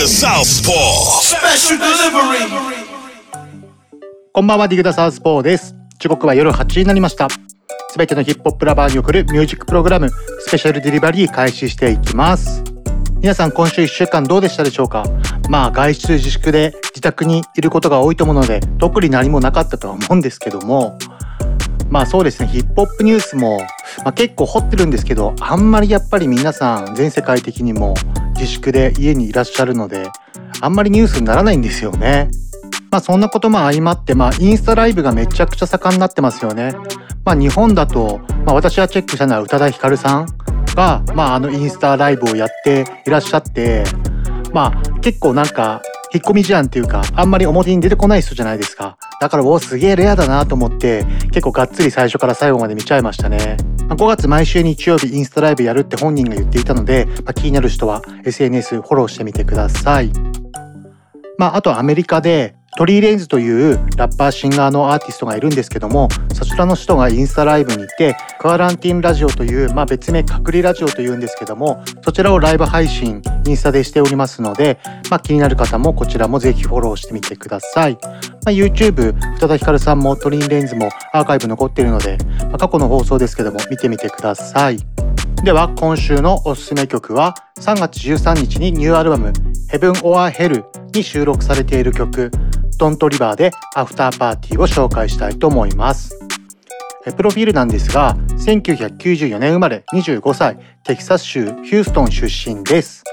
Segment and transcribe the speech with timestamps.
[0.00, 0.72] to Southpaw.
[1.20, 2.48] Special Delivery.
[4.32, 5.74] こんばんはディグダサウスポーです。
[5.98, 7.28] 時刻は夜8時になりました。
[7.90, 12.64] すべてのヒップホップラバーに送るミュージックプログラムスペシャルデリバリー開始していきます。
[13.16, 15.04] 皆さん今週1週間どうでしたでしょうか？
[15.50, 20.96] まあ外出自粛で自宅にいることが多いと思うので特に何もなかったとは思うんですけども。
[21.90, 23.58] まあそうですね、ヒップホップニュースも、
[24.04, 27.94] まあ、結構掘ってるんですけど、あんまりやっぱり皆さん全世界的にも
[28.36, 30.08] 自粛で家にいらっしゃるので、
[30.60, 32.30] あんまりニュースにならないんですよね。
[32.90, 36.74] まあそんなことも相まって、まあインスタライブがめちゃくちゃ盛んになってますよね。
[37.24, 40.26] まあ日本だと、まあ私がチェックしたのは宇多田ヒカルさん
[40.74, 43.84] が、まああのインスタライブをやっていらっしゃって、
[44.52, 48.96] まあ結構なんか引っ込み思案っていうか、あんまり表に出てこない人じゃないですか。
[49.20, 53.56] だから、おすげえレアだなと思って、結構がっつり最初から最後まで見ちゃいましたね。
[53.88, 60.10] ま、5月毎週日曜日インスタライブやるって本人が言っていたので、まあ、気になる人は SNS フォローしてみてください。
[61.38, 74.78] まあ、あとアメリカでトリー・レーンズというラッパーシンガーのアーティストがいるんですけどもそちらの人がインスタライブにいて Quarantine Radio という、まあ、別名隔離ラジオというんですけどもそちらをライブ配信インスタでしておりますので、
[75.10, 78.08] まあ、気になる方もこちらもぜひフォローしてみてください、ま
[78.46, 84.78] あ、YouTube 宇多田ヒカルさんもトリー・レーンズもアーカイブ残っているので、まあ、過去の放送ですけども見てみてください。
[85.42, 89.32] では今週のおすすめ曲は3月13日にニューアルバム
[89.72, 92.30] 「Heaven or Hell」に収録されている曲。
[92.80, 96.18] ドン・トリバーで After Party を紹介したいと思います。
[97.14, 98.16] プロフィールなんですが
[98.46, 103.04] 1994年生まれ25歳テキサス州ヒューストン出身です。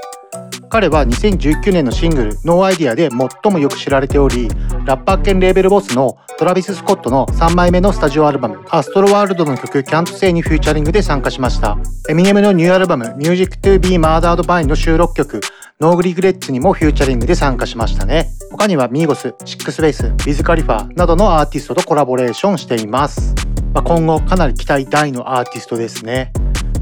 [0.70, 4.48] 彼は2019年のシングル「No Idea」で最もよく知られており
[4.86, 11.78] ラッパー兼レーベルボスのトラビス・スコットの3枚目のスタジオアルバム「Astroworld」の曲「キャントセイ」にフューチャリングで参加しました。
[12.10, 15.42] エミネムのニューアルバム「Music to be Murdered by」の収録曲
[15.80, 18.30] No Regrets にもフューチャリングで参加しましたね。
[18.50, 23.36] 他にはミーゴス、シェック・ウェス、ウィズ・カリファなどのアーティストとコラボレーションしています。
[23.76, 26.34] まあ、今後かなり期待大のアーティストですね。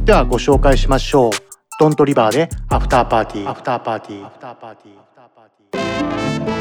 [0.06, 1.32] ではご紹介しましょう。
[1.78, 3.50] ドントリバーでアフターパーティー。
[3.50, 4.26] アフターパーティー。
[4.26, 4.98] アフターパーティー。
[4.98, 6.55] アフターパーティー。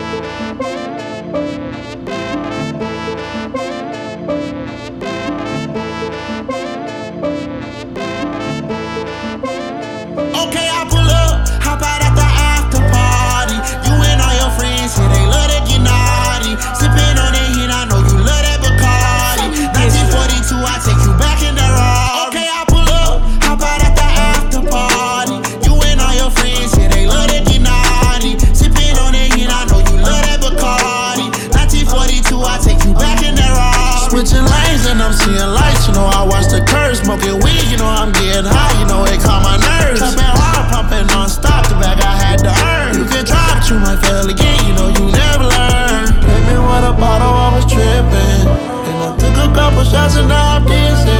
[36.94, 40.02] bird, smoking weed, you know I'm getting high, you know it call my nerves.
[40.02, 41.68] I've hard, pumping nonstop.
[41.68, 42.98] the bag I had to earn.
[42.98, 46.06] You can try, but you might fail again, you know you never learn.
[46.22, 48.46] Hit me with a bottle, I was tripping.
[48.46, 51.13] and I took a couple shots and now I'm dizzy.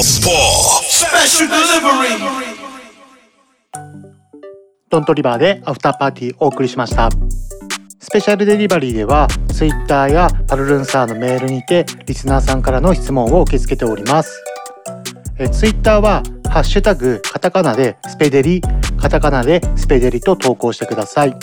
[0.00, 2.16] Southpaw Special delivery.
[4.88, 7.10] ドントリバーでアフターパーティーお送りしました。
[7.98, 14.42] スペシャルデリバリーでは Twitter やパルルンサーのメールにてリスナーさんからの質問を受け付けております。
[15.38, 18.62] え Twitter はハッシュタグカタカナでスペデリ
[18.96, 21.36] カタカナでスペデリと投稿してください。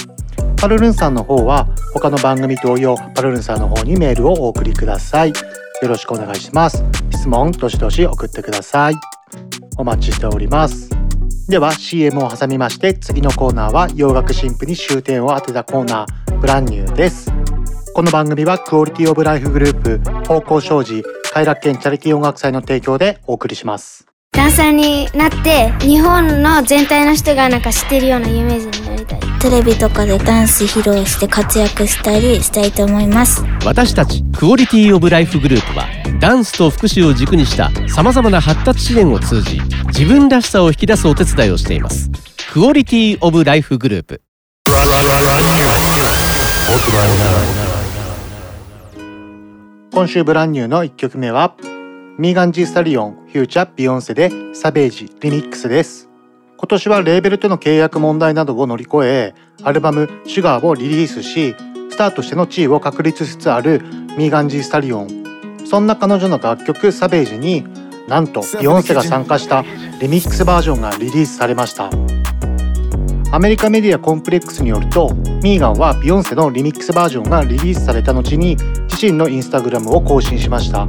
[0.59, 5.33] パルルンさんの方は他の番組同様パルルンさんの方にメールをお送りください。
[5.81, 6.83] よろしくお願いします。
[7.11, 8.95] 質問どしどし送ってください。
[9.77, 10.89] お待ちしております。
[11.47, 17.31] では CM を挟みまして次のコーナーは洋楽新婦に終点を当てたコーナーブランニューです。
[17.93, 24.06] この番組はクオリティオブライフグループ方向障子快楽園チャリティー音楽祭の提供でお送りします。
[24.31, 29.19] ダンサーになって日本の全体の人がなんか知ってるような有名人になりたい。
[29.39, 33.43] テレビとかでダンス披露して活躍したりしたいと思います。
[33.65, 35.85] 私たちクオリティオブライフグループは
[36.19, 42.09] ダンスと福祉を軸にしたさまざまな発達支援を通じ自分らしさを引き出すお手伝いをしています。
[42.51, 44.21] クオリティオブライフグループ。
[49.91, 51.55] 今週 Brand New の1曲目は
[52.17, 56.09] ミーガン・ジー・スタリオンフューチャー・ビヨンセで Savage リミックスです。
[56.57, 61.55] 今年はレーベルとの契約問題などを乗り越えアルバム「シュガーをリリースし
[61.91, 63.83] スターとしての地位を確立しつつある
[64.17, 65.07] ミーガン・ジー・スタリオン。
[65.63, 67.65] そんな彼女の楽曲「サベージ」に
[68.07, 69.63] なんとビヨンセが参加した
[70.01, 71.91] リミックスバージョンがリリースされました。
[73.29, 75.13] アメリカメディアコンプレックスによると
[75.43, 78.55] ミーガンはビヨンセのリミックスバージョンがリリースされた後に
[78.89, 80.87] 自身のインスタグラムを更新しました。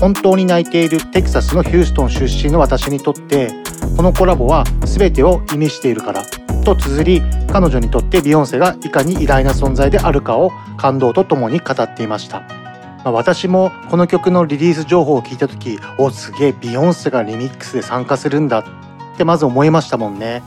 [0.00, 3.50] 本当に泣いているテキサスのヒューストン出身の私にとって
[3.96, 6.24] このコラボは全てを意味しているから
[6.64, 7.22] と綴り
[7.52, 12.40] 彼女にとってビヨンセがいかに偉大な存在であるかを感動とともに語っていました。
[13.04, 18.64] まあ私もこの曲のリリース情報を聞いた時おすげえビヨンセがリミックスで参加するんだ
[19.14, 20.42] ってまず思いましたもんね、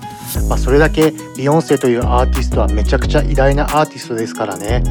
[0.49, 4.83] まあ、それだけビヨンセというアーティストはめちゃくちゃ偉大なアーティストですからね。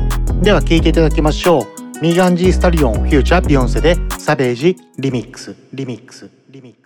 [0.42, 2.00] では聴いていただきましょう。
[2.02, 6.85] ミーガン・ジー・スタリオンフューチャー・ビヨンセで Savage リミックスリミックスリミック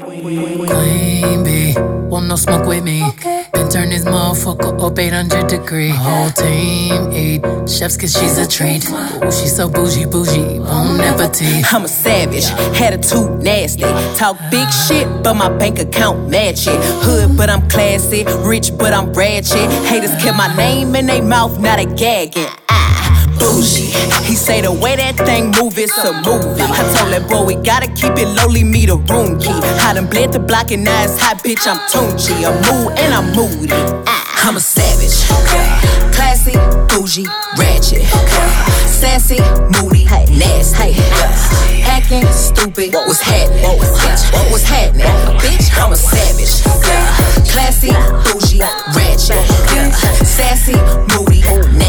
[0.00, 1.74] Queen bee,
[2.08, 3.02] want no smoke with me.
[3.52, 5.88] Been turn this motherfucker up 800 degree.
[5.88, 8.88] Whole team eat chefs cause she's a treat.
[8.88, 11.72] Ooh, she's so bougie, bougie, bon appetit.
[11.72, 12.46] I'm a savage,
[12.80, 13.82] attitude nasty.
[14.16, 16.78] Talk big shit, but my bank account match it.
[17.02, 18.24] Hood, but I'm classy.
[18.46, 19.68] Rich, but I'm ratchet.
[19.86, 22.46] Haters kept my name in their mouth, not a gagging.
[22.68, 23.90] Ah, bougie.
[24.24, 26.62] He say the way that thing move, it's a movie.
[26.62, 29.54] I told that boy we gotta keep it lowly, me the room key.
[29.86, 31.66] I done bled the block and now it's hot, bitch.
[31.66, 32.34] I'm Tunchi.
[32.44, 33.72] I'm mood and I'm moody.
[34.06, 35.16] Ah, I'm a savage.
[36.14, 36.54] Classy,
[36.90, 37.26] bougie,
[37.56, 38.02] ratchet.
[38.86, 39.38] Sassy,
[39.78, 40.92] moody, nasty.
[41.80, 42.92] Hacking, stupid.
[42.92, 43.62] What was happening?
[43.64, 45.06] Bitch, What was happening?
[45.38, 46.62] Bitch, I'm a savage.
[47.50, 47.92] Classy,
[48.26, 48.60] bougie,
[48.94, 49.46] ratchet.
[50.26, 50.74] Sassy,
[51.14, 51.40] moody,
[51.78, 51.87] nasty.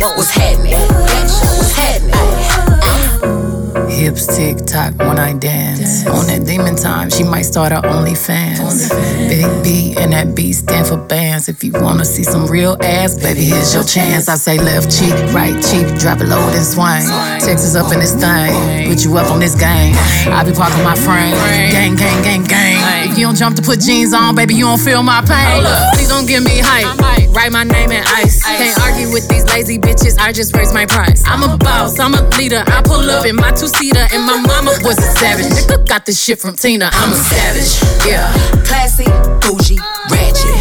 [0.00, 0.72] What's happening?
[0.72, 2.14] What's happening?
[2.14, 3.86] Uh-huh.
[3.86, 6.06] Hips tick tock when I dance.
[6.06, 8.88] On that demon time, she might start her OnlyFans.
[9.28, 11.50] Big B and that B stand for bands.
[11.50, 14.30] If you wanna see some real ass, baby, here's your chance.
[14.30, 17.04] I say left cheek, right cheek, drop it low and swing.
[17.38, 19.94] Texas up in this thing, put you up on this game.
[20.32, 21.36] I be parking my frame,
[21.70, 22.99] gang, gang, gang, gang.
[23.40, 25.64] If you don't jump to put jeans on, baby, you don't feel my pain.
[25.96, 26.92] Please don't give me hype.
[27.32, 28.44] Write my name in ice.
[28.44, 30.18] Can't argue with these lazy bitches.
[30.18, 31.24] I just raise my price.
[31.24, 32.62] I'm a boss, I'm a leader.
[32.66, 35.46] I pull up in my two seater, and my mama was a savage.
[35.46, 36.90] Nigga got this shit from Tina.
[36.92, 37.80] I'm a savage.
[38.04, 38.28] Yeah.
[38.68, 39.08] Classy,
[39.40, 39.80] bougie,
[40.12, 40.60] ratchet.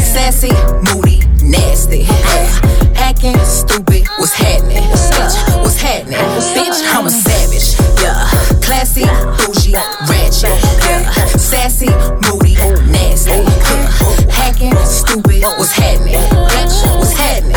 [0.00, 0.56] Sassy,
[0.88, 2.04] moody, nasty.
[2.96, 4.08] Hacking, stupid.
[4.16, 4.88] What's happening?
[4.88, 6.16] What's happening?
[6.56, 7.76] Bitch, I'm a savage.
[8.00, 8.24] Yeah.
[8.64, 9.02] Classy.
[9.02, 9.39] Yeah.
[11.80, 11.88] Sassy,
[12.28, 12.54] moody,
[12.92, 13.30] nasty.
[14.30, 15.44] Hacking, stupid.
[15.56, 16.14] What's happening?
[16.14, 17.52] Bitch, what's happening?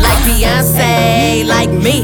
[0.00, 2.02] Like Beyonce, like me.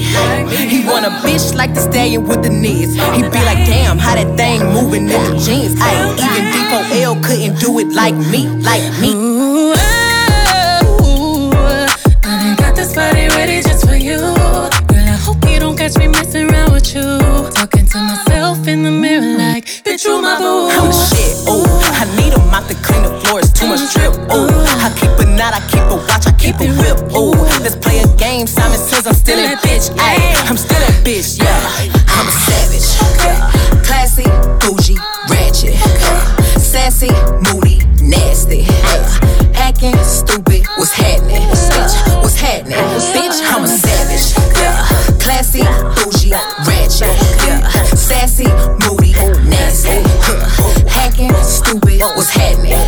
[0.69, 2.95] He want a bitch like the stallion with the knees.
[2.95, 5.81] He be like, damn, how that thing moving in the jeans.
[5.81, 9.73] Ay, even D4L couldn't do it like me, like me.
[12.99, 14.17] I ready just for you.
[14.17, 17.19] Girl, I hope you don't catch me messing around with you.
[17.51, 18.26] Talking to myself
[18.69, 20.69] in the mirror like, bitch, you my boo.
[20.71, 21.63] I'm the shit, ooh.
[21.95, 24.51] I need a mop to clean the floors, too much drip, ooh.
[24.83, 27.31] I keep a knot, I keep a watch, I keep a whip, ooh.
[27.63, 30.51] Let's play a game, Simon says I'm still a bitch, ayy.
[30.51, 31.55] I'm still a bitch, yeah.
[32.11, 32.91] I'm a savage,
[33.23, 33.51] yeah.
[33.87, 34.27] Classy,
[34.59, 34.99] bougie,
[35.31, 36.59] ratchet, yeah.
[36.59, 37.13] Sassy,
[37.47, 39.55] moody, nasty, yeah.
[39.55, 41.43] Hacking, stupid, what's happening?
[41.71, 42.79] Bitch, what's happening?
[43.15, 44.83] Bitch, I'm a savage, yeah.
[45.23, 45.63] Classy,
[46.03, 46.35] bougie
[48.83, 49.13] moody,
[49.49, 50.03] nasty,
[50.89, 52.79] hacking, stupid, what's happening?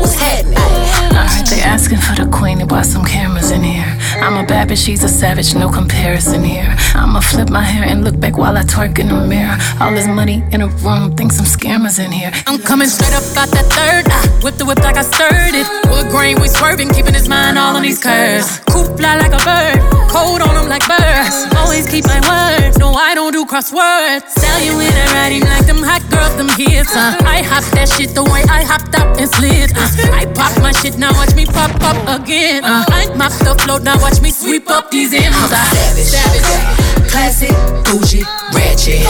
[0.00, 0.58] What's happening?
[0.58, 3.86] I heard they asking for the queen about some cameras in here.
[4.20, 6.76] I'm a bad bitch, she's a savage, no comparison here.
[6.94, 9.56] I'ma flip my hair and look back while I twerk in the mirror.
[9.80, 12.30] All this money in a room, think some scammers in here.
[12.46, 14.06] I'm coming straight up out that third.
[14.10, 15.66] I whip the whip like I stirred it.
[15.90, 18.60] Wood grain, we swerving, keeping his mind all on these curves.
[18.70, 19.80] Coop fly like a bird,
[20.10, 21.46] cold on him like birds.
[21.70, 24.26] Always keep my words, no, I don't do crosswords.
[24.42, 26.90] Tell you in a writing like them hot girls, them hits.
[26.98, 27.14] Uh.
[27.22, 29.70] I hop that shit the way I hopped up and slid.
[29.78, 29.86] Uh.
[30.10, 32.66] I pop my shit, now watch me pop up again.
[32.66, 32.82] Uh.
[32.90, 35.30] I mop the float, now watch me sweep up these M's.
[35.30, 37.54] I'm savage, savage, classic,
[37.86, 39.06] bougie, ratchet,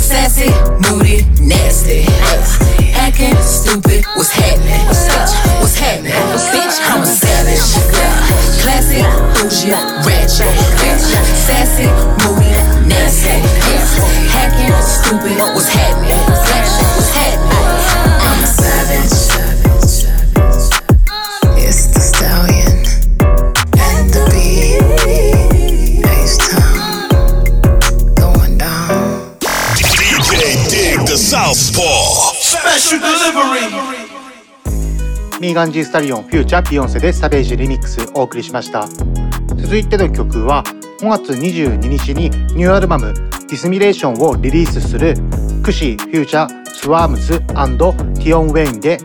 [0.00, 0.48] sassy,
[0.88, 2.08] moody, nasty,
[2.96, 4.08] acting stupid.
[4.16, 4.88] What's happening?
[5.60, 6.16] What's happening?
[6.48, 7.73] Bitch, I'm a savage,
[8.84, 9.04] classic,
[9.40, 9.72] bougie,
[10.04, 10.54] ratchet,
[11.34, 11.88] sassy,
[12.22, 12.52] moody,
[12.86, 13.40] nasty,
[14.28, 15.38] hacking, stupid.
[15.54, 16.12] What's happening?
[16.26, 17.64] What's happening?
[18.20, 19.16] I'm a savage.
[21.56, 22.84] It's the stallion
[23.78, 24.82] and the beat.
[26.04, 27.08] H-Town
[28.14, 29.36] going down.
[29.76, 32.32] DJ Dig the Southpaw.
[32.34, 33.93] Special delivery.
[35.44, 38.88] ミーガンジースタリオンフューチャービヨンセで Savage リミックスお送りしました。
[39.58, 40.64] 続いての曲は
[41.02, 43.12] 5月22日にニューアルバム
[43.46, 45.14] 「Dissimulation」をリリースする
[45.62, 48.96] KSI フューチャースワームズティオン・ウェインで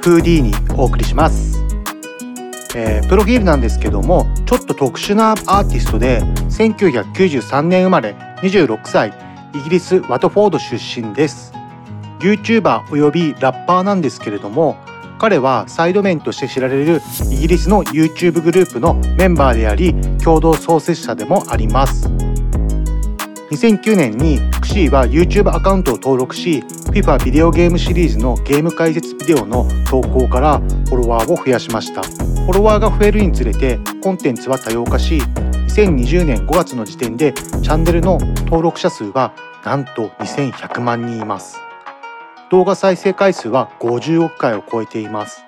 [0.00, 1.58] Houdini お送りします、
[2.76, 9.12] えープロフィールなんですけどもちょっと特殊なアーティストで1993年生まれ26歳
[9.52, 11.52] イギリスワトフォード出身です。
[12.20, 14.76] YouTuber およびラッパーなんですけれども
[15.18, 22.08] 彼はサイドメンとして知られるイギリスの YouTube グループのメンバーであり共同創設者でもあります。
[23.50, 32.02] 2009年にクシーは YouTube アカウントを登録し FIFA ビデオゲームシリーズのゲーム解説ビデオの投稿からフォロワーを増やしました。
[32.02, 39.32] フォロワーが増えるにつれてコンテンツは多様化し2020年5月の時点でチャンネルの登録者数は
[39.64, 41.67] なんと2100万人います。
[42.50, 45.44] 動画再生回数は50億回を超えています。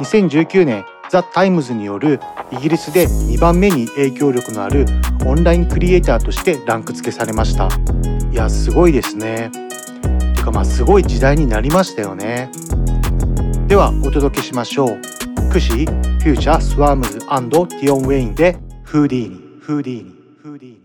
[0.00, 2.20] 2019年ザ・タイムズによる
[2.50, 4.86] イギリスで2番目に影響力のある
[5.26, 7.68] オンラインクリエイターとしてランク付けされました。
[8.30, 9.50] いやすごいですね。
[10.34, 12.50] てかまあすごい時代になりましたよね。
[13.68, 15.00] ではお届けしましょう。
[15.50, 15.86] KSI
[16.20, 20.10] フューチャースワームズティオン・ウェインで Houdini Houdini
[20.42, 20.81] Houdini。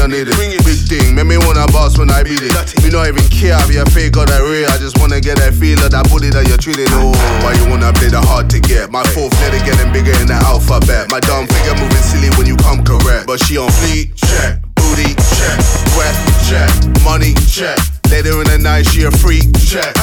[0.00, 0.64] A place where you it.
[0.64, 2.54] Big thing, make me wanna boss when I beat it.
[2.82, 4.68] Me not even care if you're fake or that real.
[4.70, 6.88] I just wanna get that feel of that booty that you're treating.
[6.96, 7.12] Oh,
[7.44, 8.90] why you wanna play the hard to get?
[8.90, 11.10] My fourth letter getting bigger in the alphabet.
[11.10, 13.26] My dumb figure moving silly when you come correct.
[13.26, 14.62] But she on fleek, check.
[14.76, 15.56] Booty, check.
[15.94, 16.70] Breath, check.
[17.04, 17.78] Money, check.
[18.10, 19.94] Later in the night, she a freak, check.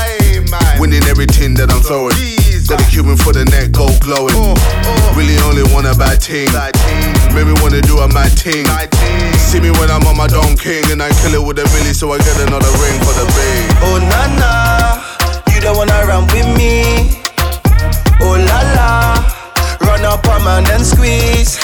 [0.80, 2.16] Winning everything that I'm throwing.
[2.68, 2.90] Got a uh.
[2.92, 4.36] Cuban for the neck, gold glowing.
[4.36, 5.16] Uh, uh.
[5.16, 6.52] Really only want a bad team.
[7.32, 8.68] Maybe wanna do a mad thing.
[9.40, 11.96] See me when I'm on my Don King and I kill it with a milli,
[11.96, 13.58] so I get another ring for the bay.
[13.88, 14.52] Oh na na,
[15.56, 17.16] you don't wanna run with me.
[18.20, 19.16] Oh la la,
[19.88, 21.56] run up on man and squeeze.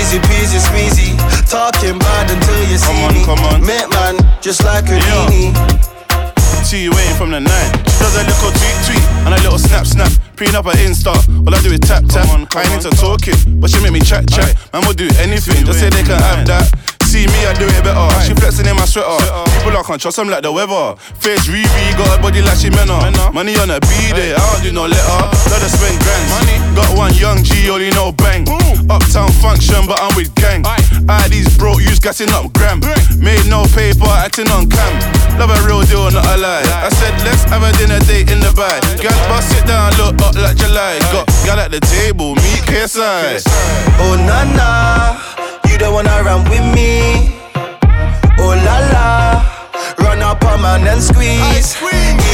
[0.00, 1.12] Easy peasy squeezy,
[1.44, 3.24] talking bad until you see me.
[3.24, 5.97] Come on, Met man, just like Houdini.
[6.68, 7.72] See you waiting from the night.
[7.88, 10.12] She does a little tweet tweet and a little snap snap.
[10.36, 11.16] Preen up her Insta.
[11.46, 12.28] All I do is tap tap.
[12.28, 14.54] I ain't into talking, but she make me chat chat.
[14.74, 16.97] Man will do anything, just say they can have that.
[17.08, 18.04] See me, I do it better.
[18.20, 19.16] She flexing in my sweater.
[19.56, 20.92] People I can't trust them like the weather.
[21.24, 23.00] Face Riri, got a body like she menna.
[23.32, 25.20] Money on a B day, I don't do no letter.
[25.48, 26.28] Let her spend grand.
[26.28, 26.60] Money.
[26.76, 28.44] Got one young G, only know bang.
[28.44, 28.92] Boom.
[28.92, 30.68] Uptown function, but I'm with gang.
[31.08, 32.84] I these broke use gassing up gram.
[33.16, 34.92] Made no paper, acting on cam.
[35.40, 36.60] Love a real deal, not a lie.
[36.60, 38.84] I said let's have a dinner date in the bag.
[39.00, 41.00] Gal, bust sit down, look up like July.
[41.08, 43.40] Got gal at the table, meet KSI.
[43.96, 45.16] Oh na na,
[45.78, 47.38] you don't wanna run with me.
[48.38, 49.46] Oh la la,
[50.04, 51.76] run up on man and squeeze.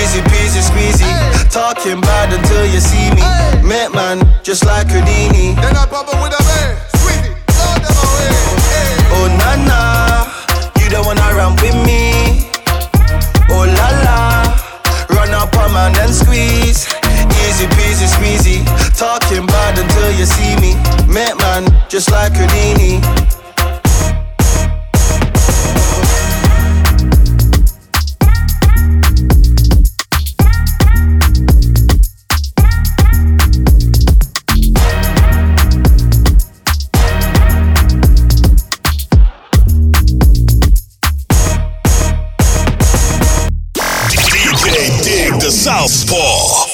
[0.00, 1.04] Easy peasy squeezy,
[1.50, 3.22] talking bad until you see me.
[3.66, 5.54] Met man, just like Houdini.
[5.60, 6.76] Then I pop up with a bang.
[6.96, 8.88] Squeezy, all them away.
[9.12, 9.80] Oh na na,
[10.80, 12.48] you don't wanna run with me.
[13.50, 14.20] Oh la la,
[15.16, 16.88] run up on man and squeeze.
[17.44, 18.64] Easy peasy squeezy,
[18.96, 20.74] talking bad until you see me.
[21.12, 23.02] Met man, just like Houdini.
[45.64, 46.18] Southpaw.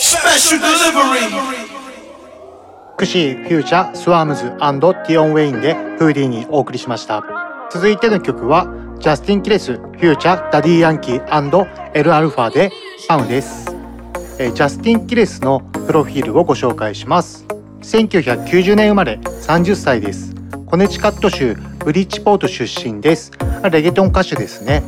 [0.00, 1.30] Special delivery.
[2.97, 7.23] KSI、フューチャー、スワームズティオン・ウェインで Houdini お送りしました。
[7.70, 8.66] 続いての曲は、
[8.99, 12.73] ジャスティン・キレス、フューチャー、ダディ・ヤンキー、エル・アルファで
[13.06, 13.73] パムです。
[14.40, 17.47] え、ジャスティン・キレスのプロフィールをご紹介します。
[17.82, 20.35] 1990年生まれ、30歳です。
[20.66, 23.30] コネチカット州ブリッジポート出身です。
[23.70, 24.82] レゲトン歌手ですね。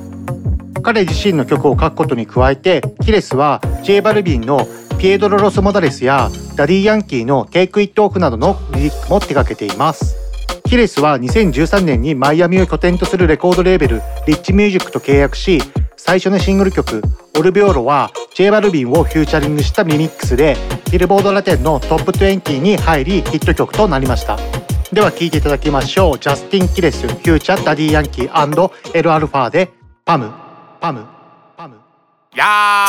[0.83, 4.67] 彼自身の曲を書くことに加えて、キレスは J バルビンの
[4.99, 10.17] Pierdo Los Modales やダディ・ヤンキーの Take It Off などのリリックも手掛けています。
[10.65, 15.61] キレスは2013年にマイアミを拠点とするレコードレーベルリッチミュージックと契約し
[15.99, 17.03] 最初のシングル曲
[17.39, 20.57] 「オルビオロ」は J バルビンをフューチャリングしたリミックスで
[20.91, 24.39] ビルボードラテンのトップ20に入りヒット曲となりました。
[24.95, 26.19] では聴いていただきましょう。
[26.19, 29.71] ジャスティン・キレスフューチャーダディ・ヤンキーエル・アルファーで
[30.05, 30.42] パム。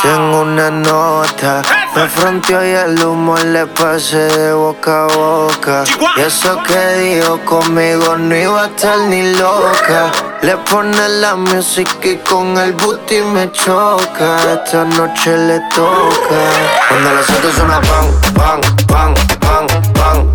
[0.02, 1.62] Tengo una nota,
[1.94, 5.84] me fronteó y el humo le pasé de boca a boca.
[6.16, 10.10] Y eso que dijo conmigo no iba a estar ni loca.
[10.42, 14.38] Le pone la música y con el booty me choca.
[14.54, 16.40] Esta noche le toca.
[16.88, 20.32] Cuando las autos suenan pan, pan, pan, pan, pan.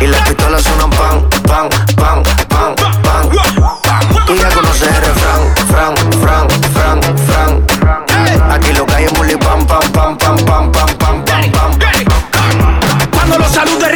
[0.00, 3.28] Y las pistolas suenan pan, pan, pan, pan, pan.
[4.26, 6.67] Tú ya conoces el refrán, fran, fran.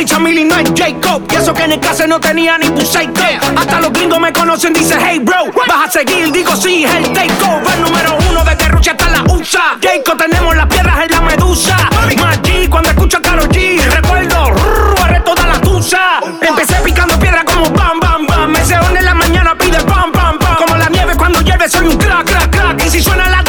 [0.03, 1.23] Richard Millie no es Jacob.
[1.31, 3.23] Y eso que en el caso no tenía ni buceito.
[3.57, 5.53] Hasta los gringos me conocen, dice hey bro.
[5.69, 7.79] Vas a seguir, digo sí, es el takeover.
[7.79, 9.79] Número uno de Rucha hasta la USA.
[9.81, 11.77] Jacob, tenemos las piedras en la medusa.
[12.21, 13.81] Maggi, cuando escucho a Karol G.
[13.81, 16.19] Recuerdo, rrr, toda la tusa.
[16.41, 18.51] Empecé picando piedra como bam bam bam.
[18.51, 20.57] Me se en la mañana pide pam pam pam.
[20.57, 22.87] Como la nieve cuando llueve soy un crack crack crack.
[22.87, 23.43] Y si suena la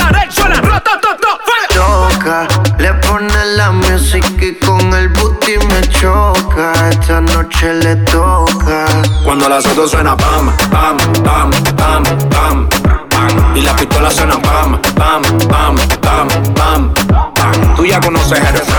[2.77, 4.27] le pone la música
[4.65, 5.57] con el booty
[6.03, 6.73] choca.
[6.89, 8.85] Esta noche le toca.
[9.23, 12.67] Cuando la soto suena pam, pam, pam, pam, pam,
[13.09, 13.55] pam.
[13.55, 16.93] Y la pistola suena pam, pam, pam, pam, pam,
[17.33, 17.75] pam.
[17.75, 18.72] Tú ya conoces el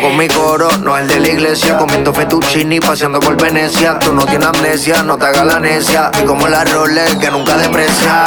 [0.00, 1.78] Con mi coro, no el de la iglesia.
[1.78, 3.98] Comiendo fettuccini, paseando por Venecia.
[3.98, 6.10] Tú no tienes amnesia, no te hagas la necia.
[6.20, 8.24] Y como la Rolex que nunca deprecia.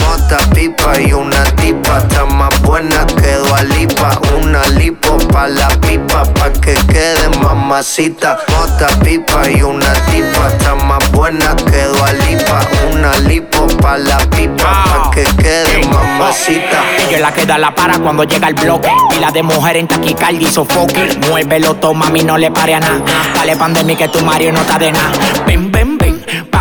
[0.00, 1.98] Mota, pipa y una tipa.
[1.98, 3.38] Está más buena que
[3.78, 4.18] lipa.
[4.36, 8.38] Una lipo pa' la pipa, pa' que quede mamacita.
[8.48, 10.48] Mota, pipa y una tipa.
[10.48, 11.86] Está más buena que
[12.26, 12.60] lipa.
[12.90, 16.82] Una lipo pa' la pipa, pa' que quede mamacita.
[17.08, 18.90] Ella la queda la para cuando llega el bloque.
[19.16, 21.16] Y la de mujer en taquicardia y sofoque.
[21.28, 23.00] Muévelo, toma, mí no le pare a nada.
[23.36, 25.12] Dale pandemia que tu Mario no está de nada.
[25.46, 25.93] Ven, ven,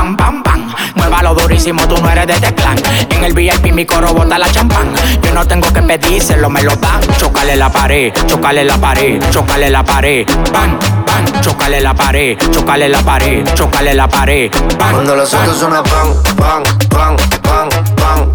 [0.03, 0.73] pam, pam, pam.
[0.95, 2.75] Muévalo durísimo, tú no eres de este clan.
[3.09, 4.93] En el VIP mi coro bota la champán.
[5.21, 7.01] Yo no tengo que pedírselo, me lo dan.
[7.17, 10.25] Chocale la pared, chocale la pared, chocale la pared.
[10.51, 14.51] Bam, bam, chocale la pared, chocale la pared, chocale la pared.
[14.77, 18.33] Cuando los autos suenan pan, pan, pan, pan, pan.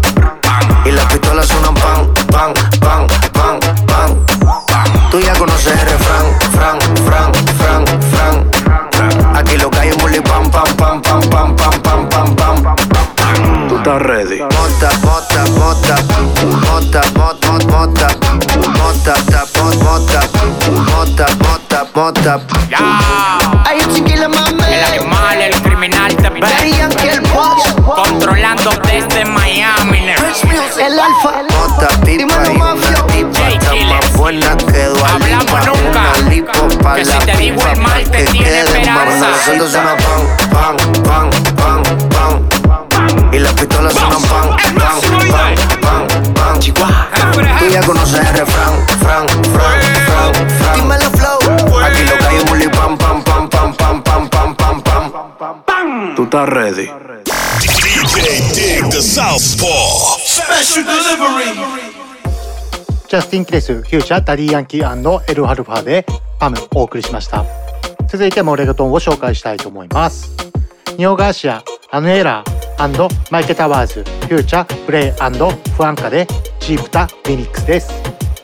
[0.85, 4.25] Y las pistolas suenan pan, pan, pan, pan, pan.
[5.11, 6.88] Tú ya conoces el refrán, fran,
[21.95, 22.39] mota.
[23.65, 24.63] Hay un chiquillo mame.
[24.67, 26.39] El animal, el criminal te ve.
[26.39, 27.63] el boss.
[27.83, 30.09] Controlando desde Miami.
[30.79, 31.43] El alfa.
[31.51, 33.49] Mota, pipa y una tipa.
[33.49, 36.95] Está más buena que Hablamos nunca.
[36.95, 39.27] Que si te digo el mal te tiene esperanza.
[39.29, 42.49] Nosotros suena pan, pan, pan, pan,
[42.89, 43.29] pan.
[43.33, 44.28] Y las pistolas suenan
[60.61, 66.05] ジャスティン・キレス、フューチャー、ダディ・ヤンキーエル・アルファで
[66.37, 67.45] パムお送りしました。
[68.09, 70.35] 続いてもレゲトンを紹介したいと思います。
[70.97, 75.23] ニオ・ガーシア、アヌエラーマイケ・タワーズ、フューチャー、ブレイフ
[75.85, 76.27] アンカで
[76.59, 77.93] Jeepeta リミックスです。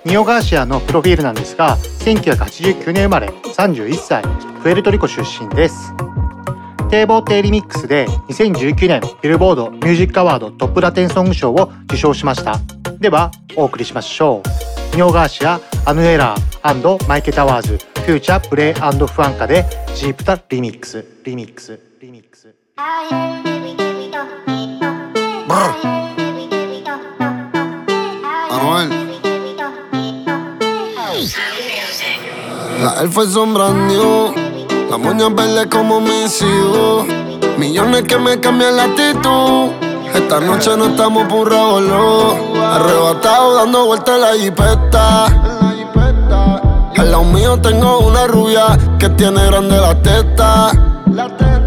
[0.06, 4.24] ニオ・ガーシアのプロフィールなんですが、1989年生まれ、31歳、
[4.64, 5.94] プエルトリコ出身です。
[6.90, 12.60] Te Boté リミックスで2019年ビルボードミュージックアワードトップラテンソング賞を受賞しました。
[13.00, 14.42] ではお送りしましょ
[14.94, 18.98] うニョーガーシアアヌエラーマイケタワーズフューチャープレイフアン
[19.36, 22.56] カでジープタリミックスリミックスリミックス.
[32.82, 34.45] La elfa es sombra new.
[34.90, 37.06] La moña verde como mis hijos.
[37.58, 39.72] Millones que me cambian la actitud.
[40.14, 42.56] Esta noche no estamos por revolú.
[42.64, 45.26] Arrebatado dando vueltas en la jipeta.
[46.98, 50.72] Al lado mío tengo una rubia que tiene grande la teta.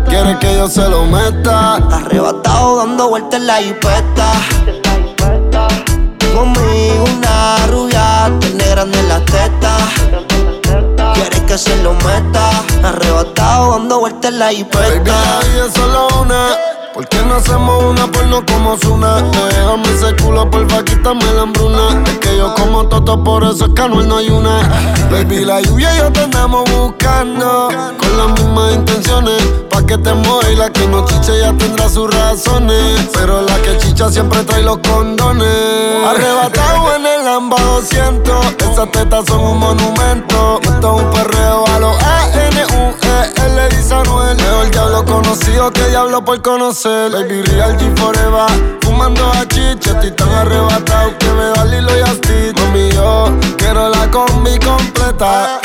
[0.09, 1.75] Quiere que yo se lo meta.
[1.77, 4.33] Arrebatado dando vueltas en la jipeta.
[6.35, 9.77] Conmigo una rubia, tiene grande la teta.
[11.49, 12.51] Que se lo meta.
[12.85, 14.83] Arrebatado dando vueltas en la jipeta.
[14.83, 16.51] Baby, es solo una.
[16.99, 19.23] ¿Por qué no hacemos una porno como Zuna?
[19.23, 22.03] Déjame ese culo, porfa, quítame la hambruna.
[22.05, 24.69] Es que yo como toto, por eso es que no hay una.
[25.09, 27.69] Baby, la lluvia y yo te andamos buscando.
[27.99, 29.41] Con las mismas intenciones.
[29.71, 33.09] Pa' que te mueva y la que no chiche ya tendrá sus razones.
[33.13, 36.05] Pero la que chicha siempre trae los condones.
[36.05, 38.45] Arrebatado en el Lamba 200.
[38.73, 40.59] Esas tetas son un monumento.
[40.65, 43.47] Esto es un perreo a los A-N-U-E.
[43.47, 44.37] L dice Anuel.
[44.37, 44.48] Mejor
[44.99, 47.13] diablo conocido que diablo por conocer.
[47.13, 48.79] Baby, real G forever.
[48.81, 52.53] Fumando a chicha, estoy tan arrebatado que me da Lilo y Asti.
[52.57, 55.61] Mami, yo quiero la combi completa.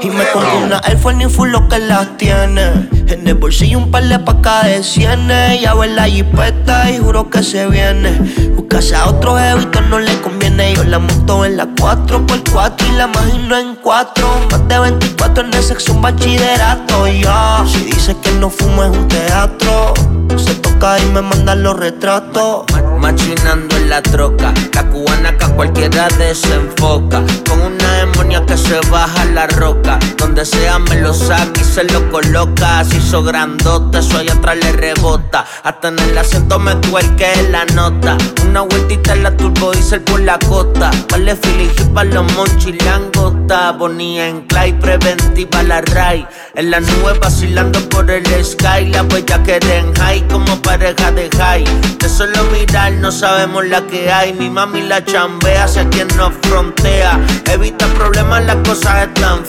[0.00, 2.88] Y me pongo una Air Force ni full lo que las tiene.
[3.08, 5.60] En el bolsillo un par de pacas de cienes.
[5.60, 8.12] Ya ve la jipeta y juro que se viene.
[8.54, 10.74] Buscase a otro jevito no le conviene.
[10.74, 14.28] Yo la monto en la 4x4 y la imagino en 4.
[14.50, 17.06] Más de 24 en el sexo un bachillerato.
[17.06, 19.94] Ya, si dice que no fumo es un teatro.
[20.36, 22.64] Se toca y me manda los retratos.
[22.98, 27.22] Machinando en la troca, la cubana que a cualquiera desenfoca.
[27.48, 32.08] Con una demonia que se baja la Donde sea me lo saca y se lo
[32.12, 32.84] coloca.
[32.84, 35.44] Se hizo grandote, eso allá atrás le rebota.
[35.64, 36.78] Hasta en el asiento me
[37.16, 38.16] que la nota.
[38.44, 40.92] Una vueltita en la turbo diesel por la costa.
[41.10, 43.72] Vale filigi para los monchis langota.
[43.72, 46.24] Bonía en clay, preventiva la ray.
[46.54, 48.86] En la nube vacilando por el sky.
[48.92, 51.64] La huella que en high como pareja de high.
[51.98, 54.34] De solo mirar no sabemos la que hay.
[54.34, 57.18] Mi mami la chambea hacia quien nos frontea.
[57.52, 59.47] Evita problemas, las cosas están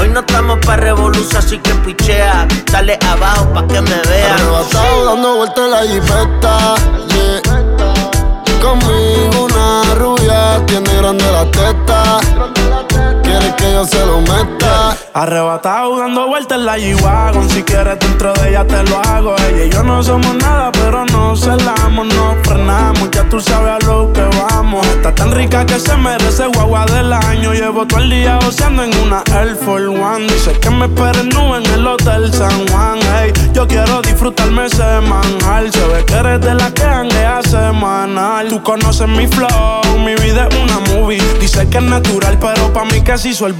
[0.00, 2.46] Hoy no estamos para revolución, así que pichea.
[2.70, 4.34] Dale abajo pa' que me vea.
[4.34, 6.74] Arrebatado dando vueltas la jipeta.
[8.62, 12.20] Conmigo una rubia tiene grande la teta.
[13.34, 14.96] Quiere que yo se lo meta.
[15.12, 17.50] Arrebatado dando vueltas en la G-Wagon.
[17.50, 19.34] Si quieres dentro de ella te lo hago.
[19.48, 23.86] Ella y yo no somos nada pero no celamos No frenamos, ya tú sabes a
[23.86, 24.86] lo que vamos.
[24.86, 27.52] Está tan rica que se merece guagua del año.
[27.54, 30.28] Llevo todo el día oceando en una Air Force One.
[30.32, 33.00] Dice que me esperen nube en el Hotel San Juan.
[33.20, 38.48] Ey, yo quiero disfrutarme semanal Se ve que eres de la que hanguea semanal.
[38.48, 41.20] Tú conoces mi flow, mi vida es una movie.
[41.40, 43.54] Dice que es natural pero pa' mí que se hizo el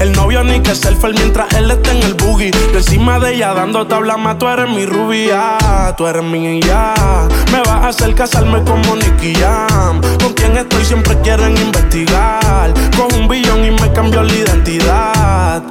[0.00, 2.50] El novio ni que selfie mientras él está en el boogie.
[2.72, 5.58] Yo encima de ella dando tabla más, tú eres mi rubia,
[5.98, 7.28] tú eres mi ya.
[7.52, 10.00] Me vas a hacer casarme como Nicky Jam.
[10.18, 12.72] Con quien estoy siempre quieren investigar.
[12.96, 15.62] Con un billón y me cambió la identidad.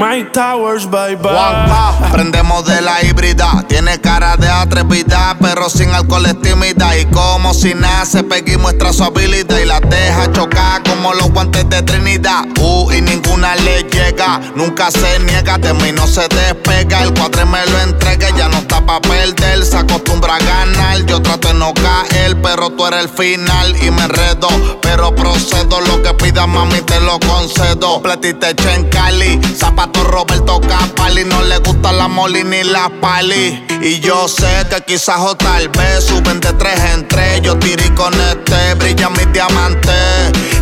[0.00, 2.10] My Towers, bye bye.
[2.10, 3.62] Prendemos de la híbrida.
[3.68, 6.96] Tiene cara de atrevida, pero sin alcohol es tímida.
[6.96, 11.68] Y como si nace, Peggy muestra su habilidad y la deja chocar como los guantes
[11.68, 12.46] de Trinidad.
[12.58, 15.58] Uh, y ninguna le llega, nunca se niega.
[15.58, 17.02] De mí no se despega.
[17.02, 19.62] El cuadre me lo entrega, ya no está pa' perder.
[19.66, 21.04] Se acostumbra a ganar.
[21.04, 24.48] Yo trato de no caer, pero tú eres el final y me enredo.
[24.80, 28.00] Pero procedo, lo que pidas, mami, te lo concedo.
[28.00, 33.64] Platita hecha en Cali, zapato Roberto Capali no le gusta la moli ni la pali.
[33.80, 37.40] Y yo sé que quizás o tal vez suben de tres en tres.
[37.42, 39.92] Yo tiré con este, brilla mi diamante.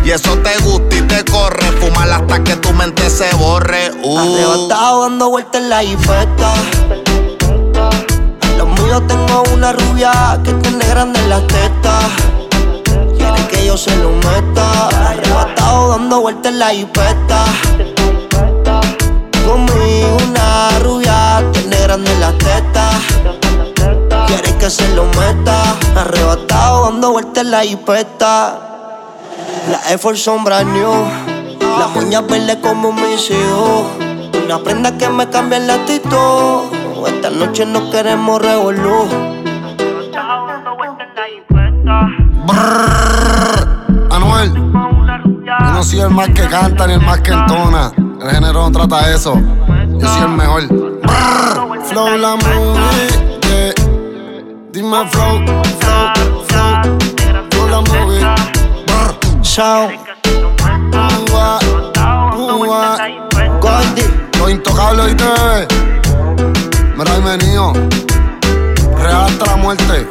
[0.05, 1.65] Y eso te gusta y te corre.
[1.79, 3.91] Fumar hasta que tu mente se borre.
[4.03, 4.67] Uh.
[4.67, 6.53] Dando vueltas en la jipeta.
[8.57, 12.05] Los míos tengo una rubia que tiene grande las tetas.
[13.17, 14.87] Quiere que yo se lo meta.
[15.09, 17.45] Arrebatado dando vueltas en la jipeta.
[19.49, 23.01] Conmigo una rubia tiene grande las tetas.
[24.27, 25.75] Quiere que se lo meta.
[25.95, 28.59] Arrebatado dando vueltas en la jipeta.
[29.71, 30.93] La Air Force son new.
[31.79, 33.87] Las uñas verdes como mis hijos.
[34.45, 36.65] Una prenda que me cambia el actitud.
[37.07, 39.07] Esta noche no queremos revolú.
[44.11, 47.91] Anuel, yo no soy el más que canta ni el más que entona.
[48.21, 49.35] El género no trata eso.
[49.97, 50.67] Yo soy el mejor.
[50.67, 53.73] Brrr, Flow la movie, yeah.
[54.71, 55.39] Dime flow,
[55.79, 56.97] flow, flow.
[57.49, 58.19] Flow la movie.
[58.87, 59.41] Brr.
[59.41, 59.91] Shout.
[61.31, 61.59] Ua,
[62.35, 62.97] ua.
[63.61, 64.09] Goldie.
[64.37, 65.67] Los intocables hoy te bebé.
[66.97, 67.73] Mira venido.
[68.97, 70.07] Real hasta la muerte.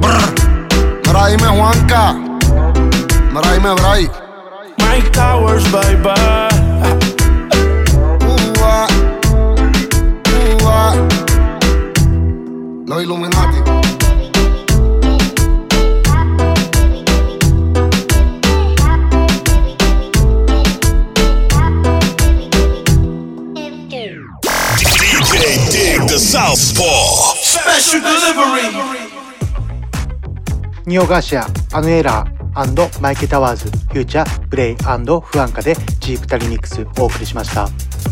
[0.00, 0.34] Brr.
[1.04, 2.14] Mira dime Juanca.
[3.32, 4.27] Mira dime Bray.
[4.97, 6.49] Mike Towers, bye bye.
[8.59, 8.87] Ua,
[10.61, 10.95] ua.
[12.85, 13.61] Los Illuminati.
[24.77, 27.35] DJ Dig the Southpaw.
[27.41, 29.13] Special delivery.
[30.85, 32.36] ニオガーシア、アヌエラー
[33.00, 37.68] マイケタワーズ、フューチャー、ブレイフアンカでジープタリミックスお送りしました。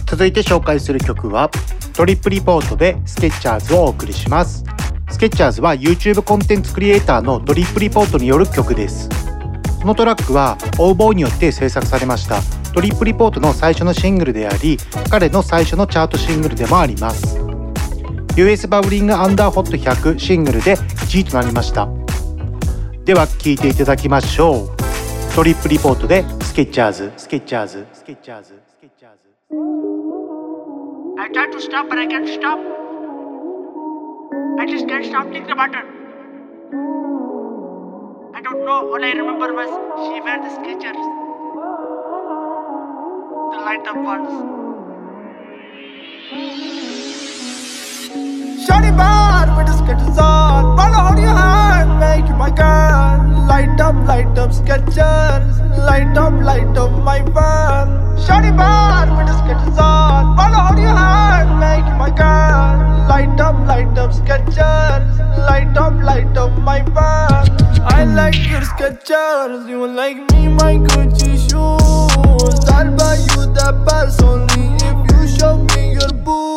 [0.06, 1.50] 続いて紹介する曲は
[1.94, 4.64] トリップリポートでスケッチャーズをお送りします。
[5.10, 9.08] スケッチャーズは YouTube コンテンツクリエイターのトリップリポートによる曲です。
[9.86, 12.40] このトラックは応募によって制作されました
[12.74, 14.78] トリップリポートの最初のシングルであり
[15.10, 17.38] 彼の最初のチャートシングルでもあります
[18.36, 21.88] US バブリングアンダーホット100シングルで1位となりました
[23.06, 24.76] では聴いていただきましょう
[25.32, 29.18] トリップリポートでスケッチャーズスケッチャーズスケッチャーズスケッチャーズ
[31.22, 32.58] I tried to stop, but I can't stop.
[34.58, 35.84] I just can't stop thinking about her.
[38.34, 38.90] I don't know.
[38.92, 39.70] All I remember was
[40.08, 41.00] she wear the Skechers,
[43.52, 44.32] the light up ones.
[48.66, 50.76] Shawty bad with the Skechers on.
[50.76, 51.65] Wanna hold your hand,
[52.24, 53.46] you my girl.
[53.48, 57.88] Light up, light up Skechers, light up, light up my van.
[58.24, 60.36] Shawty bad with the Skechers on.
[60.36, 63.08] Wanna hold your hand, make you my girl.
[63.08, 65.04] Light up, light up Skechers,
[65.48, 67.44] light up, light up my van.
[67.84, 72.70] I like your Skechers, you like me my Gucci shoes.
[72.70, 76.55] I'll buy you the purse only if you show me your boobs.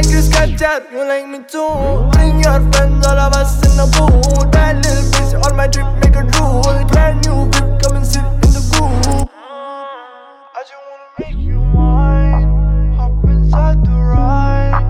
[0.00, 2.08] Like your Skechers, you like me too.
[2.12, 4.50] Bring your friends, all of us in the booth.
[4.50, 6.62] Bad little bitch on my trip, make a drool.
[6.88, 9.28] Brand new whip, come and sit in the group.
[9.28, 12.94] I just wanna make you mine.
[12.96, 14.80] Hop inside the ride.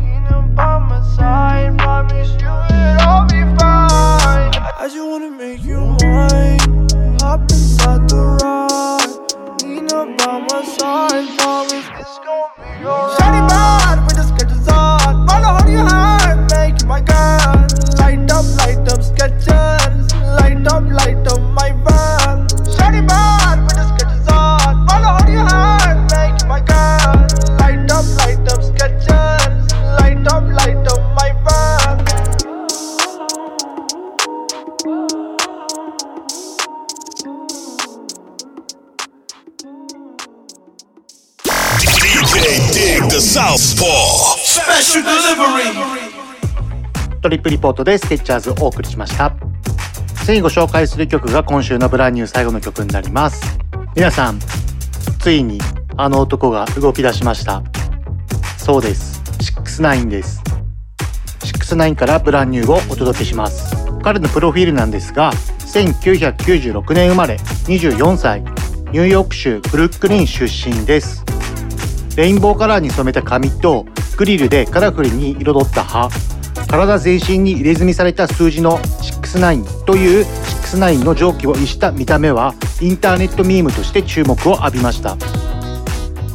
[0.00, 4.50] Leaning by my side, promise you it'll be fine.
[4.50, 6.58] I just wanna make you mine.
[7.20, 9.14] Hop inside the ride.
[9.62, 13.25] Lean up by my side, promise it's gonna be alright.
[18.36, 20.12] Up, light up sketches.
[20.36, 22.46] Light up, light up my van.
[22.74, 24.86] Shawty bad with the sketches on.
[24.86, 27.14] Wanna hold your hand, make my girl.
[27.56, 29.72] Light up, light up sketches.
[30.00, 31.96] Light up, light up my van.
[41.80, 44.36] DJ Dig the Southpaw.
[44.36, 46.15] Special delivery.
[47.26, 49.34] トリップリポートでスケッチャーズをお送りしました。
[50.24, 53.58] 次にご紹介する曲が今週のブランニュー最後の曲になります。
[53.96, 54.38] 皆さん
[55.18, 55.58] ついに
[55.96, 57.64] あの男が動き出しました。
[58.58, 59.20] そうです。
[59.40, 60.40] 69です。
[61.40, 63.74] 69からブランニューをお届けします。
[64.04, 67.34] 彼のプロフィールなんですが1996年生まれ
[67.66, 68.42] 24歳。
[68.42, 71.24] ニューヨーク州ブルックリン出身です。
[72.16, 73.84] レインボーカラーに染めた髪と
[74.16, 76.08] グリルでカラフルに彩った歯
[76.66, 85.16] 体全身に入れ墨された数字の69という69の蒸気を逸した見た目はインターネットミームとして注目を浴びました。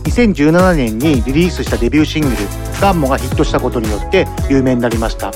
[0.03, 2.35] 2017年にリリースしたデビューシングル
[2.81, 5.31] 「ガンモ」がヒットしたことによって有名になりました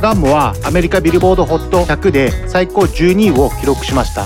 [0.00, 4.22] ガンモはアメリカビルボード HOT100 で最高12位を記録しました。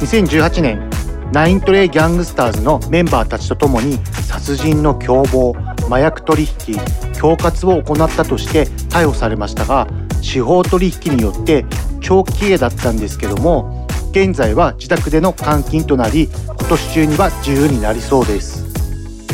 [0.00, 0.90] 2018年
[1.32, 3.38] ナイントレイギャングスターズのメンバーた。
[3.38, 6.76] ちと共に殺人の共謀麻薬取引
[7.12, 9.86] 恐喝を行ったとして逮捕されましたが
[10.22, 11.64] 司法取引によって
[12.00, 18.64] 長期刑だったんですけども現在は自宅での監禁となり今年中には自由になりそうです。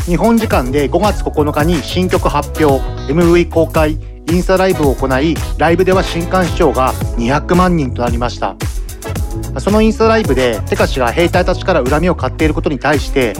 [0.05, 2.83] 日本時間で5月9日に新曲発表
[3.13, 8.55] MV 公開インスタライブを行いライブでは新刊視聴が200万人となりました。
[9.59, 13.33] そのインスタライブでテカシが兵隊たちから恨みを買っていることに対して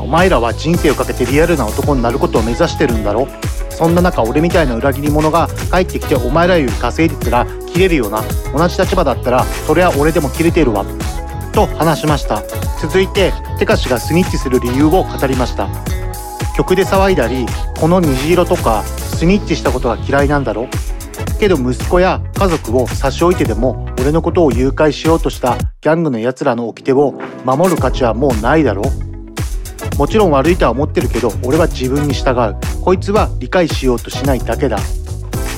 [0.00, 3.28] お前らは人生をかけてリアルな男になることを目指してるんだろ？
[3.70, 8.22] そんな中俺みたいな裏切り者が帰ってきてお前らより稼いでたら切れるよな？
[8.56, 10.84] 同じ立場だったらそれは俺でも切れてるわ。
[11.52, 12.42] と話しました。
[12.80, 15.68] 続いてテカシがスニッチする理由を語りました。
[16.56, 17.46] 曲で騒いだり
[17.78, 20.68] この虹色とかスニッチしたことが嫌いなんだろ？
[21.38, 27.12] けど息子や家族を差し置いてでも俺のことを誘拐しようとしたギャングの奴らの掟を
[27.44, 28.82] 守る価値はもうないだろ
[29.98, 32.56] もちろん悪いとは思ってるけど俺は自分に従う。
[32.84, 34.78] こいつは理解しようとしないだけだ。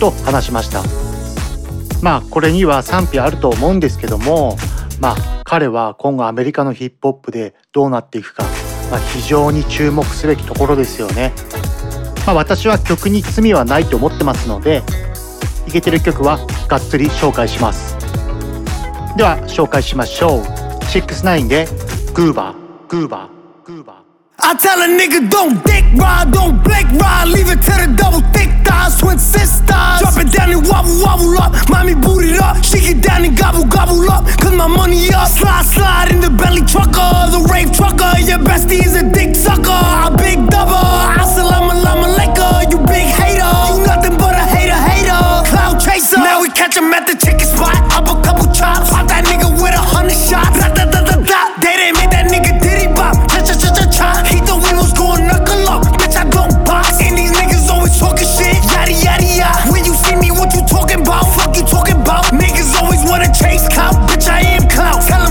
[0.01, 0.83] と話しました。
[2.03, 4.57] まあこれには賛否あると思うんですけども
[4.99, 8.45] まあ彼は今後アメリカのヒップホップでどうなっていくか、
[8.91, 11.35] まあ、非常に注目すべきところですよね。
[12.27, 14.83] まあ私は曲に罪はないと思ってますので
[15.67, 17.97] イケてる曲はがっつり紹介します
[19.17, 20.43] では紹介しましょう
[20.85, 21.67] 69で
[22.15, 23.41] グーバーグーバー
[24.43, 28.23] I tell a nigga don't dick ride, don't blink ride, leave it to the double
[28.33, 29.69] thick thighs, twin sisters.
[30.01, 33.37] Drop it down and wobble wobble up, mommy boot it up, shake it down and
[33.37, 35.29] gobble gobble up, cause my money up.
[35.29, 39.71] Slide slide in the belly trucker, the rave trucker, your bestie is a dick sucker,
[39.71, 40.89] a big double.
[41.21, 43.45] Assalamu alaikum, you big hater,
[43.77, 44.10] you nothing
[46.11, 49.23] Chaser, now we catch him at the chicken spot, up a couple chops, pop that
[49.31, 50.59] nigga with a hundred shots.
[50.59, 51.41] Da, da, da, da, da.
[51.63, 54.09] They didn't make that nigga diddy bop, cha cha cha cha cha.
[54.27, 56.99] He thought we was going knuckle up, bitch I don't box.
[56.99, 59.71] And these niggas always talking shit, yada yada yada.
[59.71, 61.31] When you see me, what you talking about?
[61.39, 62.27] Fuck you talking about?
[62.35, 65.07] Niggas always wanna chase clout, bitch I am clout.
[65.07, 65.30] Tell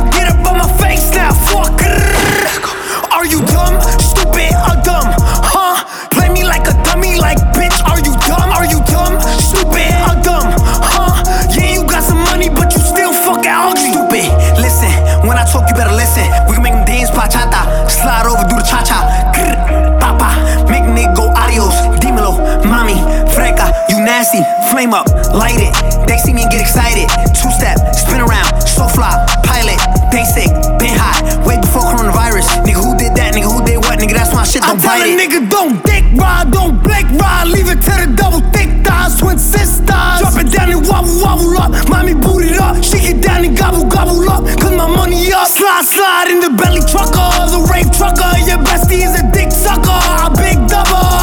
[24.10, 24.41] nasty.
[24.74, 25.74] Flame up, light it.
[26.10, 27.06] They see me and get excited.
[27.38, 29.13] Two step, spin around, so fly,
[29.45, 29.78] pilot,
[30.10, 30.50] basic,
[30.82, 31.22] been hot.
[31.45, 32.65] Way before coronavirus.
[32.65, 33.38] Nigga, who did that?
[33.38, 34.02] Nigga, who did what?
[34.02, 34.65] Nigga, that's my shit.
[34.65, 35.22] Don't I tell bite a it.
[35.22, 37.48] nigga, don't dick ride, don't blink ride.
[37.54, 39.86] Leave it to the double thick thighs, twin sisters.
[39.86, 41.69] Drop it down and wobble wobble up.
[41.88, 44.41] Mommy boot it up, shake it down and gobble gobble up.
[44.58, 45.45] Cause my money up.
[45.45, 48.34] Slide slide in the belly trucker, the rave trucker.
[48.50, 51.18] Your bestie is a dick sucker, a big double.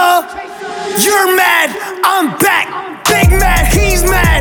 [0.00, 1.04] Chaser.
[1.04, 1.68] You're mad,
[2.04, 2.66] I'm back.
[3.06, 4.39] Big mad, he's mad,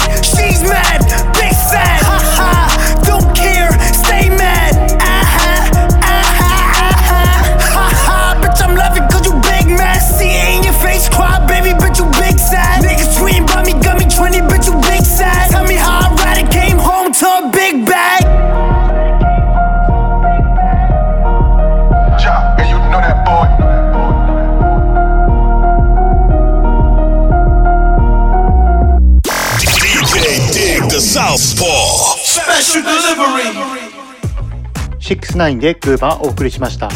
[34.99, 36.89] 69でグーバーお送りしました。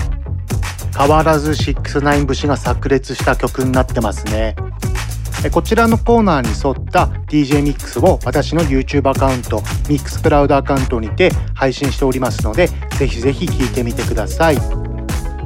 [0.98, 4.56] 変わらず69節が炸裂した曲になってますね。
[5.52, 12.68] こちらのコーナーに沿った DJ ミックスを私の YouTube アカウントミックスクラウドアカウントにて配信しておりますので
[12.98, 14.58] ぜひぜひ聴いてみてください。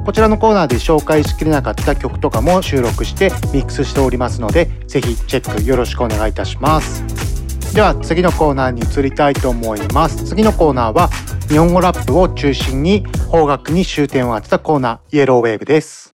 [0.06, 7.37] こちらのコーナーで紹介しきれなかった曲とかも収録してミックスしておりますのでぜひチェックよろしくお願いいたします。
[7.78, 10.26] では次のコーナーに移りたいと思います。
[10.26, 11.10] 次のコーナーは
[11.48, 16.16] 日本語ラップを中心に邦楽に終点を当てたコーナーイエローウェーブです。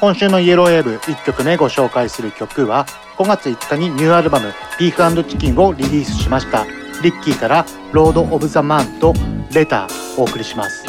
[0.00, 2.86] 今週のイエローウェーブ1曲目ご紹介する曲は
[3.18, 6.64] 5月5日にニューアルバム「ビーフチキン」をリリースしました
[7.02, 9.12] リッキーから「ロード・オブ・ザ・マン」と
[9.52, 10.83] 「レター」お送りします。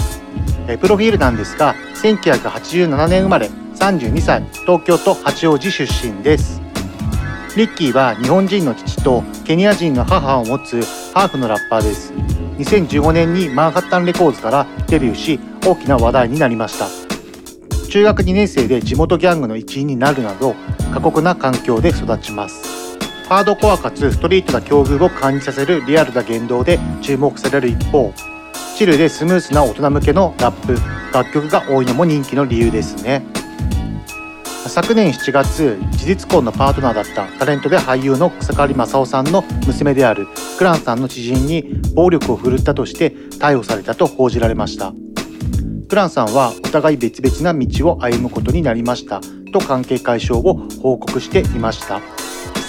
[0.79, 6.61] プロフィールなんですが1987年生まれ32歳東京都八王子出身です。
[7.55, 10.81] リッキーは日本人の父とケニア人の母を持つ
[11.13, 12.11] ハーフのラッパーです。
[12.57, 16.87] 2015年にマンハッタンレコーズからデビューし大きな話題になりました。
[17.89, 20.55] 中学2年生で地元ギャングの一員になるなど
[20.93, 22.97] 過酷な環境で育ちます。
[23.29, 28.13] ハードコアかつストリートな境遇を感じさせるリアルな言動で注目される一方
[28.75, 30.77] チルでスムースな大人向けのラップ。
[31.13, 33.23] 楽曲が多いのも人気の理由ですね。
[34.67, 44.91] 昨年7月事実婚のパートナーだったタレントで俳優の草刈正雄さんの娘であるクランさんの知人に暴力を振るったとして逮捕されたと報じられました。
[45.87, 49.21] クランさんはお互い別々な道を歩むことになりました
[49.53, 52.01] と関係解消を報告していました。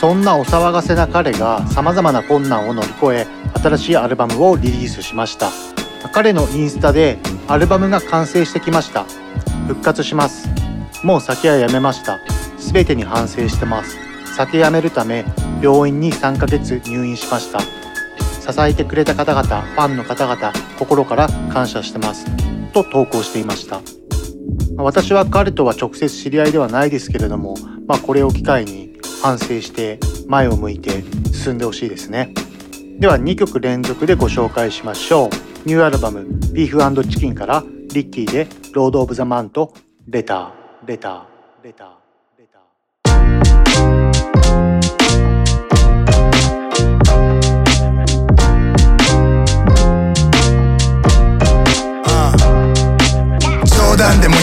[0.00, 3.26] そんなお騒がせな彼が様々な困難を乗り越え
[3.60, 5.50] 新しいアルバムをリリースしました。
[6.08, 9.04] 彼のインスタでアルバムが完成してきました。
[9.68, 10.48] 復活します。
[11.02, 12.18] もう先はやめました。
[12.58, 13.96] 全てに反省してます。
[14.36, 15.24] 酒やめるため
[15.62, 17.60] 病院に3ヶ月入院しました。
[17.60, 22.26] 支えてくれた方々ファンの方々心から感謝してます。
[22.72, 23.80] と投稿していました。
[24.76, 29.98] 私は彼とは直接知り合いではないですけれども、まあ、これを機会に反省して
[30.28, 31.02] 前を向いて
[31.32, 32.34] 進んでほしいですね。
[32.98, 35.28] では2曲連続でご紹介しましょう。
[35.66, 36.24] ニューアルバム
[36.54, 39.74] 「ビーフチキン」からリッキーで「ロード・オブ・ザ・マン」と
[40.08, 41.22] 「レターレター
[41.62, 41.88] レター」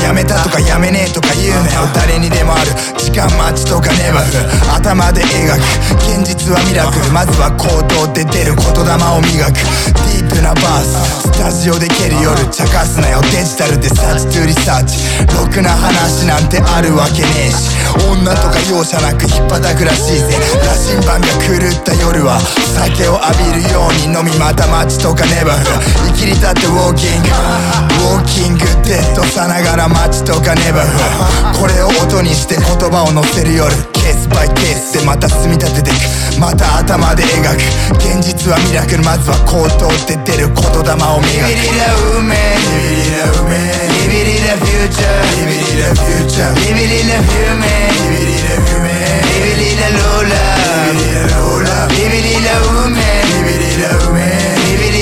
[0.03, 2.71] やめたとかやめねえとか言うなよ誰にでもある。
[2.99, 4.35] 時間待ちとかネバフ
[4.75, 5.63] 頭で描く。
[6.03, 7.11] 現実はミラクル。
[7.15, 9.63] まずは行動で出る言霊を磨く。
[10.11, 11.31] ディープなバース。
[11.31, 12.35] スタジオで蹴る夜。
[12.51, 13.21] 茶化すなよ。
[13.31, 14.99] デジタルでサーチトゥリサーチ。
[15.31, 17.71] ろくな話なんてあるわけねえし。
[18.11, 20.35] 女とか容赦なく引っ張くらしいぜ。
[20.67, 22.39] 羅針盤が狂った夜は
[22.75, 25.63] 酒を浴びるように飲みまた街とかネバフ
[26.11, 27.29] 生きりたってウォーキング。
[28.03, 35.95] ウォーキングデッドさながら街とかネバフこれを音にして言葉を乗せる夜ケースバイケースでまた積み立ててく。
[36.39, 37.61] また頭で描く。
[37.95, 41.47] 現実はミラクルまずは口頭で出る言霊を磨く。
[41.47, 43.55] ビビリラ運命ビビリラ運命
[44.03, 45.39] ビビリラフューチャー。
[45.39, 46.59] ビビリラフューチャー。
[46.59, 50.35] ビビリラフューメンビビリラフューメンビビリラローラ
[50.91, 52.99] ビビリラローラビビリラ運命
[53.39, 54.52] ビビリラ運命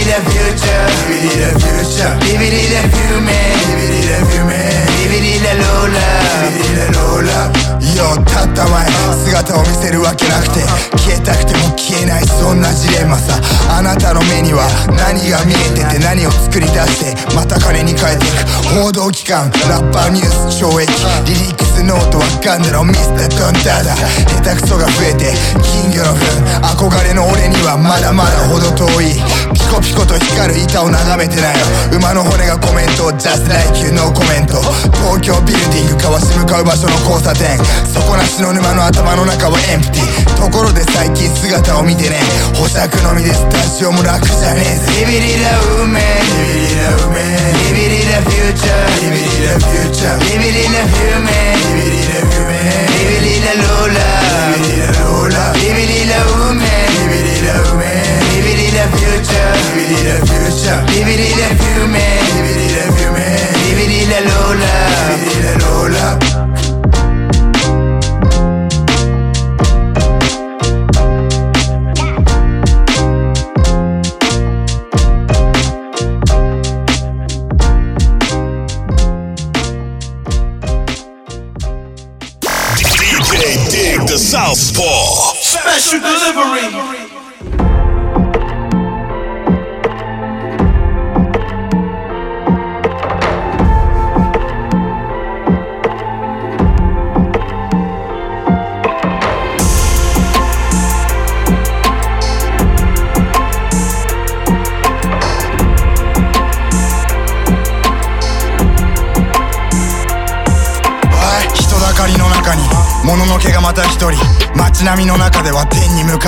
[0.02, 6.02] ビビリラフューチャービビリラフューチャービビリラフューメンビビリラフューメンビビリラローラ
[6.49, 7.45] ビビリラローラ
[7.93, 8.89] よたった前
[9.30, 10.66] 姿を見せるわけなくて
[10.97, 12.26] 消えたくても消えない。
[12.26, 13.38] そんなジレンマさ。
[13.70, 14.66] あなたの目には
[14.97, 18.41] 何が見えてて何を作り出してまた金に変えていく。
[18.82, 20.91] 報道機関ラッパーニュース懲役
[21.30, 25.34] リリックスノートはガンダのミスタードンダダ下手くそが増えて
[25.65, 26.93] 金魚の糞。
[26.93, 29.17] 憧れの俺にはまだまだ程遠い。
[29.49, 31.57] ピコピコと光る板を眺めてなよ。
[31.97, 33.09] 馬の骨がコメント。
[33.17, 34.61] Just like you no コメント
[35.01, 37.57] 東京ビルディング交わし向かう場所の交差点。
[37.89, 42.21] 底なしの沼の頭の中はエンプティところで最近姿を見てね。
[42.61, 45.01] 保釈のみでスタジオも楽じゃねえぜ。
[45.01, 45.49] ビビリラ
[45.82, 47.25] 運命ビビリラ運命
[47.73, 50.30] ビビリラフューチャービビリラフューチャー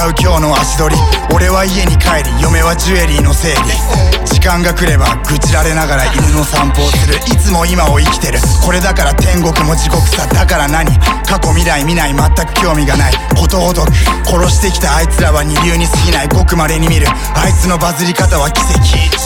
[0.08, 1.02] う今日の足取り。
[1.34, 3.58] 俺は家に帰り嫁はジュエリーの整理。
[4.26, 7.16] 時間が来れば愚痴られながら犬の散歩をする。
[7.16, 8.40] いつも今を生きてる。
[8.64, 10.28] これだから天国も地獄さ。
[10.28, 10.92] だから何？
[11.28, 12.14] 過去未来見ない。
[12.14, 13.14] 全く興味がない。
[13.36, 13.92] ことほどく。
[14.26, 16.28] 殺してきたあいつらは二流に過ぎない。
[16.28, 17.08] ごく稀に見る。
[17.36, 18.80] あいつのバズり方は奇跡。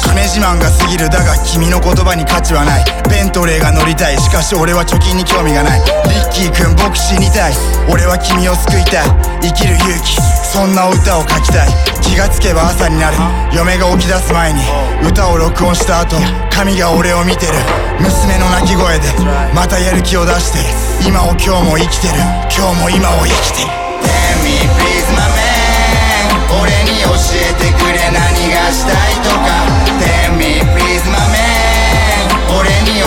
[0.08, 1.10] 金自慢が過ぎる。
[1.10, 2.86] だが君の言葉に価値はない。
[3.08, 4.18] ベントレーが乗りたい。
[4.18, 5.82] しかし俺は貯金に興味がない。
[5.82, 7.54] リッキー君僕死にたい
[7.90, 9.08] 俺は君を救いたい。
[9.42, 11.70] 生きる勇気そんな歌を書きたい。
[12.02, 13.18] 気がつけば朝になる。
[13.54, 14.62] 嫁が起き出す前に
[15.08, 16.18] 歌を録音した後
[16.52, 17.54] 神が俺を見てる。
[18.00, 19.08] 娘の泣き声で
[19.54, 20.60] またやる気を出して
[21.08, 22.14] 今を今日も生きてる。
[22.52, 23.70] 今日も今を生きてる。
[24.04, 27.98] Tell me please my man 俺に教えてくれ。
[28.12, 29.87] 何がしたいとか。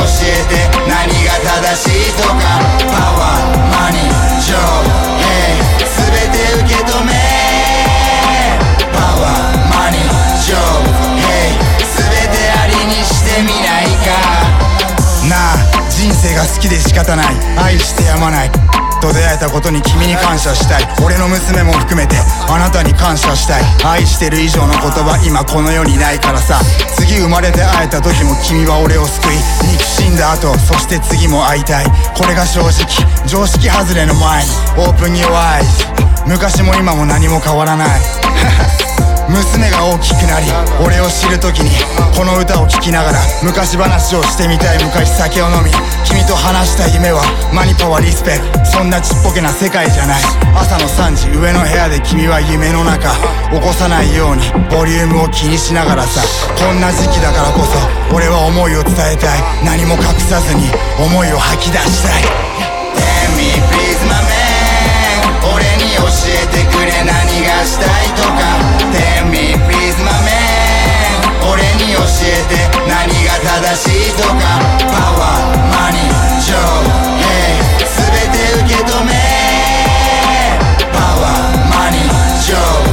[0.01, 0.57] 教えて
[0.88, 2.34] 何が正しいとか
[2.88, 4.88] パワーマニージョブ
[5.20, 7.12] Hey 全て受け止め
[8.92, 10.01] パワーマニー
[10.42, 10.88] ジョブ
[11.20, 11.53] Hey
[11.84, 12.01] 全
[12.32, 14.09] てありにしてみないか
[15.28, 17.26] なあ人生が好きで仕方ない。
[17.59, 18.51] 愛してやまない。
[19.01, 20.84] と出会えたことに君に感謝したい。
[21.03, 22.16] 俺の娘も含めて
[22.48, 23.62] あなたに感謝したい。
[23.84, 26.61] 愛してる以上の言葉今この世にないからさ。
[26.96, 29.36] 次生まれて会えた時も君は俺を救い
[29.72, 31.86] 憎しんだ後そして次も会いたい。
[32.14, 32.70] これが正直
[33.26, 35.62] 常識外れの前にオープンに弱い
[36.26, 37.88] 昔も今も何も変わらない。
[39.31, 40.47] 娘が大きくなり
[40.85, 41.70] 俺を知る時に
[42.18, 45.70] この歌を聴きながら昔話をしてみたい昔酒を飲み
[46.05, 47.22] 君と話した夢は
[47.55, 50.22] マニパワリスペそんなちっぽけな世界じゃない。
[50.55, 53.11] 朝の3時上の部屋で君は夢の中
[53.51, 56.22] 起こさないようにボリュームを気にしながらさ。
[56.59, 57.78] こんな時期だからこそ
[58.14, 59.43] 俺は思いを伝えたい。
[59.64, 62.22] 何も隠さずに思いを吐き出したい。
[62.22, 66.91] Tell me please my man 俺に教えてくれ。
[67.05, 68.69] 何がしたいとか。
[69.31, 72.55] Me please my man 俺に教えて
[72.87, 74.35] 何が正しいとか
[74.91, 76.11] パワーマニー
[76.41, 76.59] ジョー
[77.22, 77.55] Hey
[77.87, 77.99] 全
[78.33, 79.11] て受け止め
[80.93, 82.03] パワーマニー
[82.43, 82.89] ジョ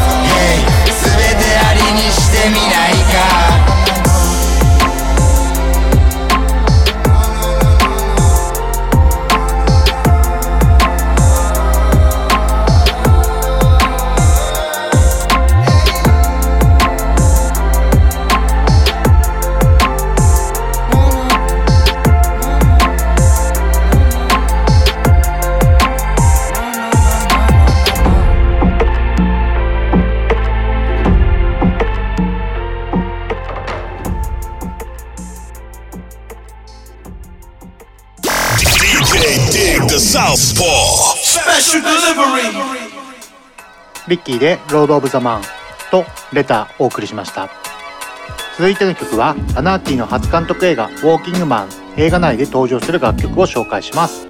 [44.07, 45.41] リッキーでロード・オブ・ザ・マン
[45.91, 47.49] とレターをお送りしました。
[48.57, 54.25] 続いての曲はアナーキーの初監督映画「ウォーキングマン」映画内で登場する楽曲を紹介します。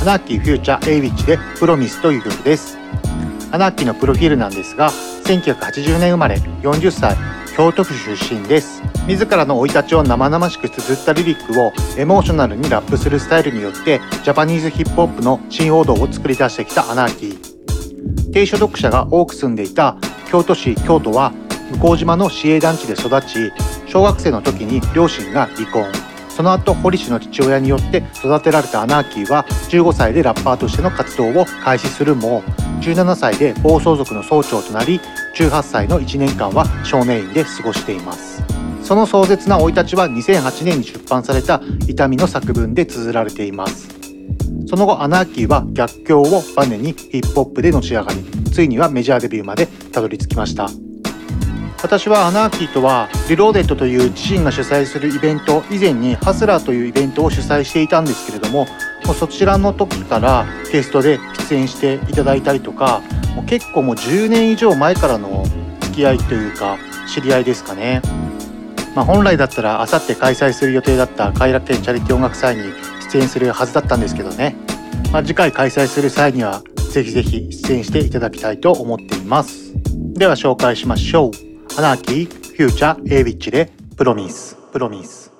[0.00, 2.78] アナーキーフューチャーエイウィッチで Promise という曲です。
[3.52, 4.90] アナーキーのプロフィールなんですが
[5.24, 7.16] 1980年生まれ40歳
[7.54, 8.82] 京都府出身です。
[9.06, 17.51] 自らの生い立ちを生々しく綴ったリリックをエモーショナルにラップするスタイルによってジャパニーズヒップホップの新王道を作り出してきたアナーキー
[18.32, 19.96] 低所得者が多く住んでいた
[20.30, 21.32] 京都市京都は
[21.80, 23.52] 向島の市営団地で育ち
[23.86, 25.84] 小学生の時に両親が離婚。
[26.28, 32.42] その後堀市の父親によって育てられたアナーキーは15歳でラッパーとしての活動を開始するも
[32.80, 34.98] 17歳で暴走族の総長となり
[35.36, 38.42] 18歳の1年間は少年院で過ごしています。
[38.82, 44.01] その壮絶な生い立ちは2008年に出版された痛みの作文で綴られています。
[44.66, 50.68] その後アナーキーは逆境をバネにヒップホップでのし上がりついにはメジャーデビューまでたどり着きました
[51.82, 58.66] 私はアナーキーとはリローデッドという自身が主催するイベント以前にハスラーというイベントを主催していたんですけれども
[59.04, 61.18] もうそちらの時からゲストで
[61.48, 63.02] 出演していただいたりとか
[63.34, 65.44] もう結構もう10年以上前からの
[65.80, 66.78] 付き合いというか
[67.12, 68.00] 知り合いですかね。
[68.94, 72.62] まあ、本来だったらあさって開催する予定だった偕楽園チャリティー音楽祭に
[73.12, 74.56] 出演するはずだったんですけどね、
[75.12, 79.72] まあ、次回開催する際にはぜひぜひ出演していただきたいと思っています。
[80.14, 81.30] では紹介しましょう。
[81.78, 85.31] アナーキーフューチャーエイビッチでプロミスプロミス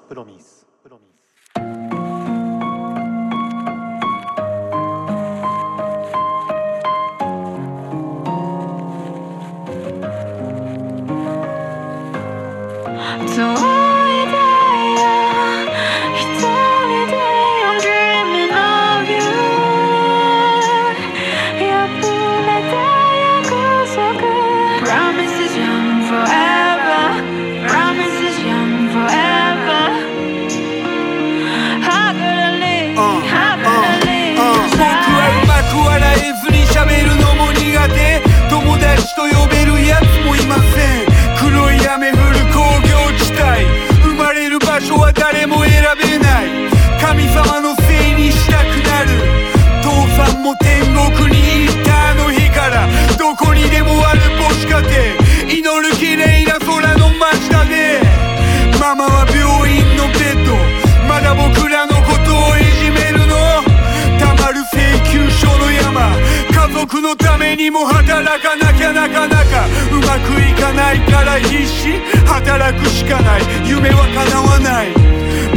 [67.57, 71.99] にも働かなきゃなかなかうまくいかないから必死。
[72.25, 73.43] 働くしかない。
[73.67, 74.93] 夢は叶わない。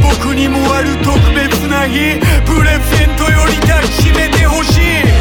[0.02, 2.20] 僕にもある特別な日。
[2.46, 5.15] プレゼントより抱きしめてほしい。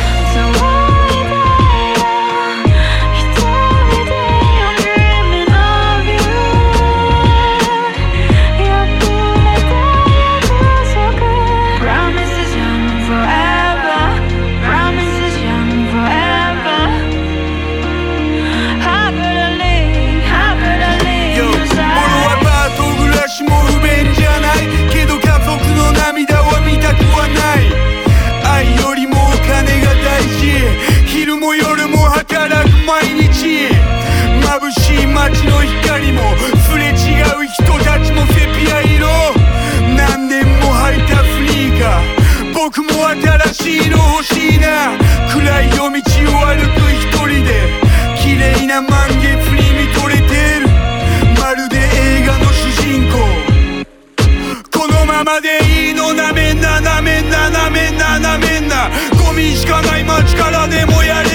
[34.60, 36.22] 眩しい街の光も
[36.70, 36.94] すれ違う
[37.46, 39.08] 人たちもセピア色。
[39.96, 44.96] 何年も履いたスニーカー僕も新しいの欲しいな。
[45.32, 47.50] 暗い夜道を歩く一人で
[48.16, 50.68] 綺麗な満月に見とれてる。
[51.40, 53.18] まるで映画の主人公。
[54.78, 56.14] このままでいいの？
[56.14, 58.88] なめんななめんななめんななめんな。
[59.20, 61.33] ゴミしかない街からでもやれ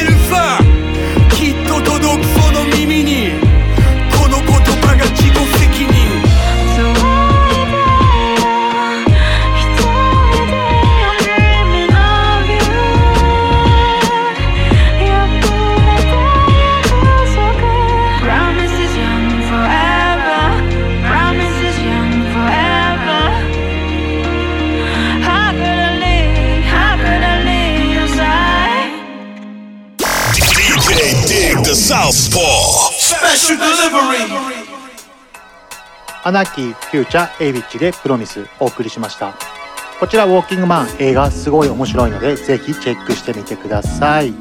[33.49, 34.29] Special delivery
[36.23, 39.33] アナキー、フューチャー、エイビッチでプロミスお送りしました。
[39.99, 44.35] こちらウォーキングマン映画すごい面白いのでぜひチェックしてみてください。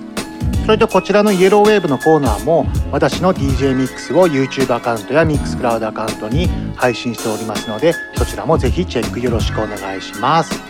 [0.67, 10.61] それとこちらのイエローウェーブのコーナーも私の DJ ミックスを YouTube アカウントやミックスクラウドアカウントに配信しておりますのでそちらもぜひチェックよろしくお願いします。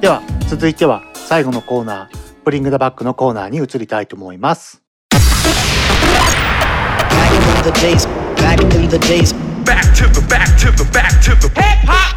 [0.00, 4.83] では続いては最後のコーナーブリングダバックのコーナーに移りたいと思います。
[7.64, 8.04] The days,
[8.36, 9.32] back in the days.
[9.64, 12.14] Back to the back to the back to the hip hop.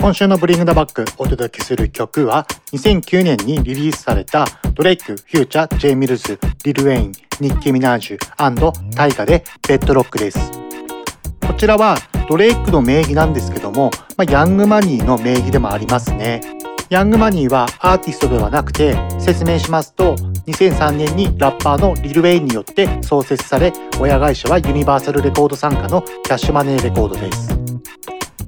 [0.00, 10.50] 今週のブリングダバックお届けする曲は2009年にリリースされたドレイク、フューチャー、ジェイ・ミルズ、リル・ウェイン、ニッキー・ミナージュタイガでベッドロックです。
[11.46, 16.40] こちらはドレイクの名義なんですけども、まあ、ヤングマニーの名義でもありますね。
[16.90, 20.16] ヤングマニーはアーティストではなくて説明しますと
[20.48, 27.56] 2003年にラッパーのリル・ウェインによって創設され親会社はユニバーサルレコード傘下のキャッシュマネーレコードです。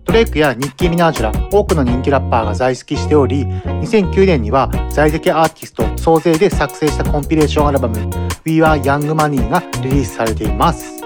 [0.04, 7.96] ドレイクやニッキー・ミナージュら多くの人気ラッパーが在籍しており2009年には在籍アーティスト総勢で作成したコンピレーションアルバム
[8.44, 11.00] We Are Young Money がリリースされています、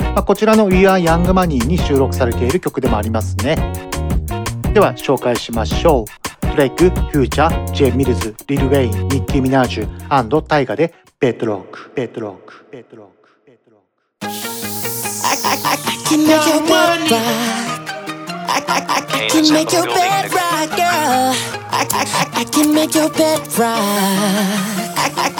[0.00, 3.54] まあこちらの We Are Young Money に収録されている曲でもありますね。
[4.74, 6.19] では紹介しましょう。
[6.50, 13.80] ドレイク、フューチャー、ジェイ・ミルズ、リル・ウェイン、ニッキー・ミナージュ、 and タイガで BedRock、BedRock、 BedRock、BedRo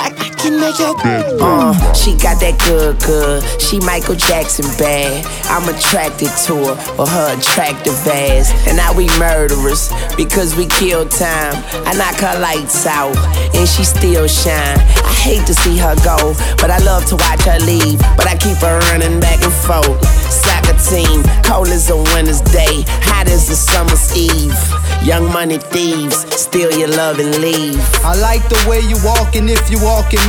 [0.07, 0.10] ク。
[0.41, 3.45] Can make your bed Uh, she got that good, good.
[3.61, 5.25] She Michael Jackson bad.
[5.53, 8.49] I'm attracted to her or her attractive ass.
[8.67, 11.55] And now we murderers because we kill time.
[11.85, 13.17] I knock her lights out
[13.55, 14.79] and she still shine.
[15.05, 18.01] I hate to see her go, but I love to watch her leave.
[18.17, 20.01] But I keep her running back and forth.
[20.31, 24.57] Soccer team, cold as a winter's day, hot as a summer's eve.
[25.03, 27.81] Young money thieves, steal your love and leave.
[28.05, 30.21] I like the way you walking if you walking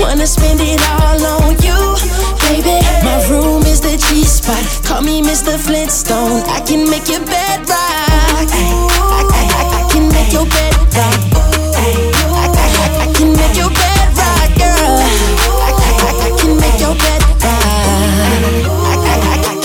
[0.00, 1.78] Wanna spend it all on you,
[2.40, 2.80] baby.
[3.04, 4.62] My room is the G spot.
[4.84, 5.58] Call me Mr.
[5.58, 6.42] Flintstone.
[6.48, 7.78] I can make your bed rock.
[7.78, 8.46] I,
[9.10, 11.20] I, I, I can make your bed rock.
[11.76, 14.08] I, can make your bed
[14.58, 14.98] girl.
[15.62, 17.22] I, can make your bed.
[17.44, 17.46] I,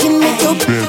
[0.00, 0.88] can make your bed.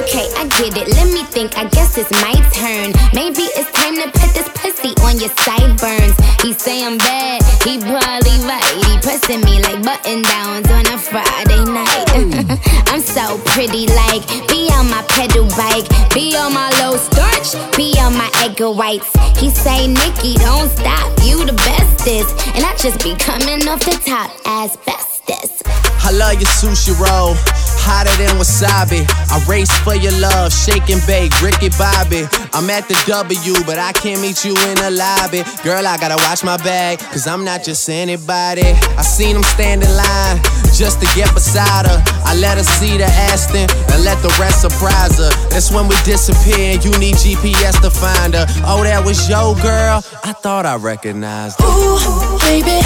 [0.00, 0.88] Okay, I get it.
[0.96, 1.56] Let me think.
[1.56, 2.92] I guess it's my turn.
[3.14, 4.48] Maybe it's time to put this
[4.86, 6.16] pussy on your sideburns.
[6.42, 7.42] He say I'm bad.
[7.62, 8.64] He probably right.
[8.84, 12.60] He pressing me like button downs on a Friday night.
[12.88, 17.94] I'm so pretty, like be on my pedal bike, be on my low starch, be
[18.00, 19.12] on my egg whites.
[19.38, 21.12] He say, Nikki, don't stop.
[21.22, 25.85] You the bestest, and I just be coming off the top as bestest.
[26.06, 27.34] I love your sushi roll.
[27.82, 29.06] hotter than wasabi.
[29.30, 32.26] I race for your love, shake and bake, Ricky Bobby.
[32.54, 35.42] I'm at the W, but I can't meet you in the lobby.
[35.62, 38.66] Girl, I gotta watch my bag, cause I'm not just anybody.
[38.98, 40.38] I seen him stand in line
[40.74, 41.98] just to get beside her.
[42.22, 45.30] I let her see the Aston and let the rest surprise her.
[45.50, 48.46] That's when we disappear and you need GPS to find her.
[48.62, 50.02] Oh, that was your girl?
[50.22, 51.66] I thought I recognized her.
[51.66, 52.78] Ooh, baby,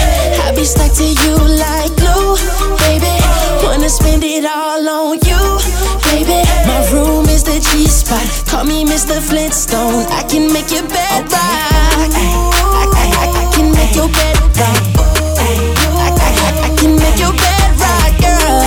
[0.44, 2.36] I be stuck to you like glue,
[2.84, 3.09] baby.
[3.62, 5.42] Wanna spend it all on you,
[6.10, 6.42] baby.
[6.66, 8.24] My room is the G spot.
[8.46, 9.20] Call me Mr.
[9.20, 10.04] Flintstone.
[10.10, 11.32] I can make your bed rock.
[11.32, 12.18] I,
[12.76, 14.82] I, I, I can make your bed rock.
[15.38, 18.62] I, can make your bed rock, girl.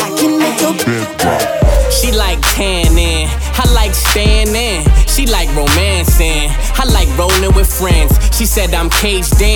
[0.00, 1.92] I, can make your bed rock.
[1.92, 3.28] She like tanning,
[3.58, 4.84] I like staying in.
[5.06, 6.48] She like romancing,
[6.80, 8.12] I like rolling with friends.
[8.34, 9.51] She said I'm caged in,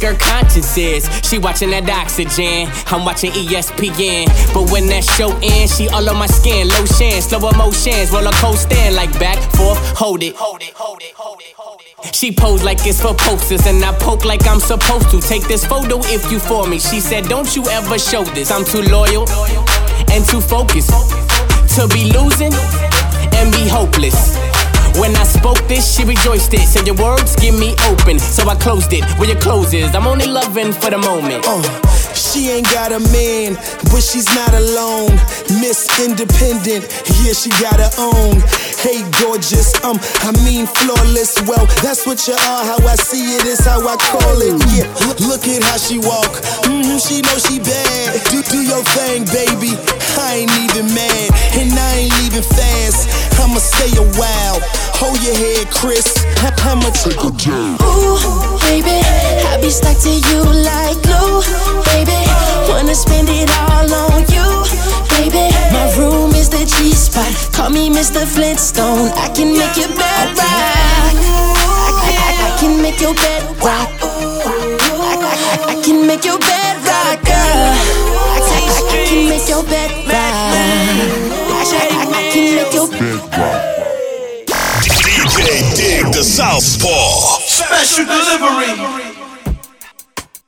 [0.00, 1.08] think her conscience is.
[1.22, 4.26] She watching that oxygen, I'm watching ESPN.
[4.54, 8.90] But when that show ends, she all on my skin, lotion, slow emotions, roller coaster,
[8.92, 10.36] like back, forth, hold it.
[10.36, 12.14] Hold it, hold it, hold it, hold it.
[12.14, 15.20] She pose like it's for posters, and I poke like I'm supposed to.
[15.20, 16.78] Take this photo if you for me.
[16.78, 18.50] She said, Don't you ever show this.
[18.50, 19.28] I'm too loyal
[20.10, 20.90] and too focused
[21.76, 22.52] to be losing
[23.36, 24.49] and be hopeless.
[24.98, 26.66] When I spoke this, she rejoiced it.
[26.66, 29.04] Said your words give me open, so I closed it.
[29.18, 31.44] Where your close is, I'm only loving for the moment.
[31.46, 31.62] Uh,
[32.14, 33.54] she ain't got a man,
[33.90, 35.12] but she's not alone.
[35.60, 36.84] Miss Independent,
[37.22, 38.40] yeah, she got her own.
[38.80, 41.36] Hey, gorgeous, um, I mean flawless.
[41.44, 42.64] Well, that's what you are.
[42.64, 44.56] How I see it is how I call it.
[44.72, 44.88] Yeah,
[45.28, 46.32] look at how she walk.
[46.64, 48.16] Mm-hmm, she know she bad.
[48.32, 49.76] Do do your thing, baby.
[50.16, 51.28] I ain't even mad,
[51.60, 53.08] and I ain't leaving fast.
[53.36, 54.60] I'ma stay a while.
[54.96, 56.08] Hold your head, Chris.
[56.64, 57.80] I'ma take a jab.
[57.84, 58.16] Ooh,
[58.64, 58.96] baby,
[59.44, 61.44] I be stuck to you like glue,
[61.92, 62.16] baby.
[62.72, 64.48] Wanna spend it all on you,
[65.20, 65.52] baby.
[65.72, 67.32] My room is the G spot.
[67.52, 68.24] Call me Mr.
[68.24, 69.10] Flintstone.
[69.16, 71.14] I can make your bed rock.
[72.00, 73.90] I, I, I can make your bed rock.
[74.00, 77.66] I, I, I can make your bed rock, girl.
[78.16, 80.34] I, I, I can make your bed rock.
[80.48, 83.60] I, I, I can make your bed rock.
[84.82, 87.40] DJ Dig the Southpaw.
[87.44, 89.09] Special delivery.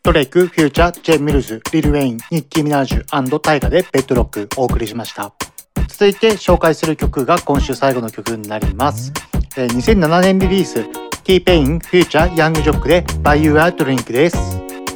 [0.05, 5.33] ドレイク、フューチャー、ジェイ・ミルズ、リル・ウェイン、ニッキー・ミナージュタイガでベッドロックお送りしました。
[5.87, 9.13] 続いて紹介する曲が今週最後の曲になります。
[9.57, 10.85] えー2007年リリース、
[11.23, 14.37] T-Pain、フューチャー、ヤングジョックで Buy You a Drink です。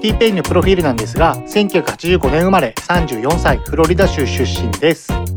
[0.01, 5.36] T-Pain のプロフィールなんですが、1985年生まれ、34歳、フロリダ州出身です。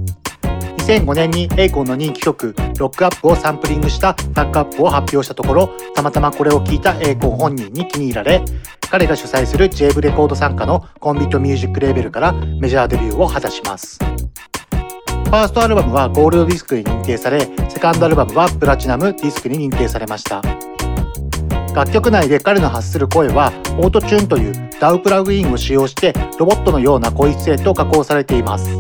[0.89, 8.43] 2005年にエイコンの人気曲「ロックアップをサンプリングしたバックアップを発表したところたまたまこれを聞いたエイコン本人に気に入られ
[8.89, 13.99] 彼が主催する j ブレコード傘下のコンヴィクトミュージックレーベルからメジャーデビューを果たします。
[13.99, 20.41] ファーストアルバムはゴールドディスクに認定されセカンドアルバムはプラチナムディスクに認定されました。
[21.75, 28.71] 楽曲内で彼の発する声はオートチューンという DAW プラグインを使用してロボットのような声質へと加工されています。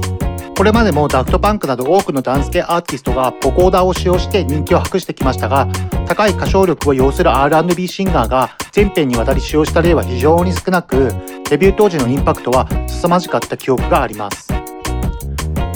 [0.59, 5.69] これまでもダフトパンクなど多くのダンス系アーティストがボコーダーを使用して人気を博してきましたが
[6.05, 11.13] 高い歌唱力を要する R&B シンガーが全編にわたり使用した例は非常に少なく
[11.49, 14.51] デビュー当時のインパクトは凄まじかった記憶があります。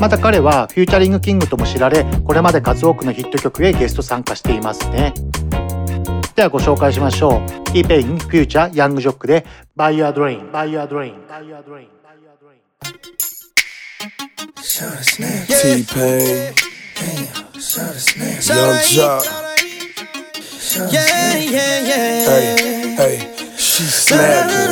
[0.01, 5.13] また彼はフューチャリングキングとも知られこれまで数多くのヒット曲へゲスト参加していますね。
[6.35, 7.71] ではご紹介しましょう。
[7.71, 9.45] T-Pain フューチャーヤングジョックで
[9.77, 11.13] Buy Your Dream Buy Your Dream
[14.63, 14.95] Buy Your
[15.59, 16.53] Dream T-Pain.
[18.47, 19.25] Young Jock.
[20.89, 22.25] Yeah, yeah, yeah.
[22.25, 23.17] Hey, hey,
[23.57, 24.71] she snapping.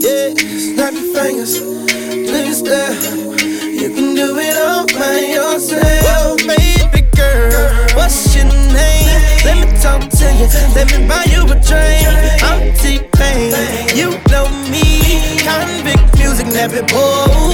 [0.00, 0.30] Yeah,
[0.62, 2.94] snap your fingers, please stare.
[2.94, 6.38] You can do it all by yourself.
[6.38, 9.10] Baby girl, what's your name?
[9.44, 12.42] Let me talk to you, let me buy you a drink.
[12.44, 14.53] I'm T-Pain, you know me.
[14.53, 14.53] Convict
[16.76, 17.53] it pour.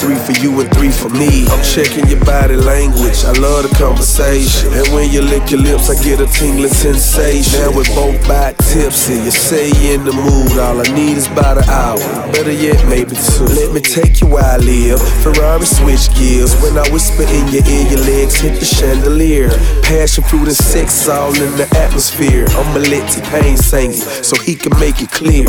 [0.00, 1.44] Three for you and three for me.
[1.52, 3.22] I'm checking your body language.
[3.22, 4.72] I love the conversation.
[4.72, 7.60] And when you lick your lips, I get a tingling sensation.
[7.60, 9.20] Now we're both back tipsy.
[9.20, 10.56] You say you're in the mood.
[10.58, 12.00] All I need is about an hour.
[12.32, 13.44] Better yet, maybe two.
[13.44, 15.00] Let me take you where I live.
[15.22, 16.56] Ferrari switch gears.
[16.62, 19.50] When I whisper in your ear, your legs hit the chandelier.
[19.82, 22.46] Passion fruit and sex all in the atmosphere.
[22.48, 25.44] I'm a let T-Pain sing it so he can make it clear.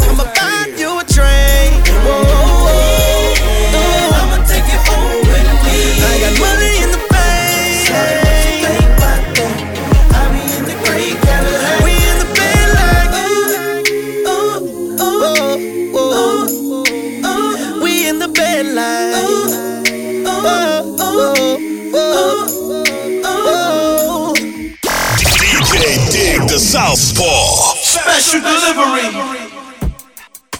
[26.72, 27.76] Southpaw.
[27.76, 29.12] Special delivery.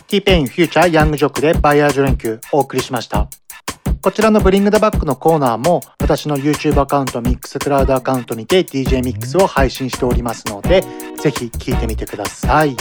[0.08, 3.30] T-Pain フューチャーヤングジョックでバイヤージュ連休お送りしました。
[4.02, 10.84] こちらのブリングダバックのコーナーも私の YouTube アカウントミックスクラウドアカウントにて DJ ミックスを配信しておりますので
[11.22, 12.76] ぜひ聴いてみてください。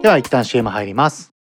[0.00, 1.32] では一旦 CM 入ります。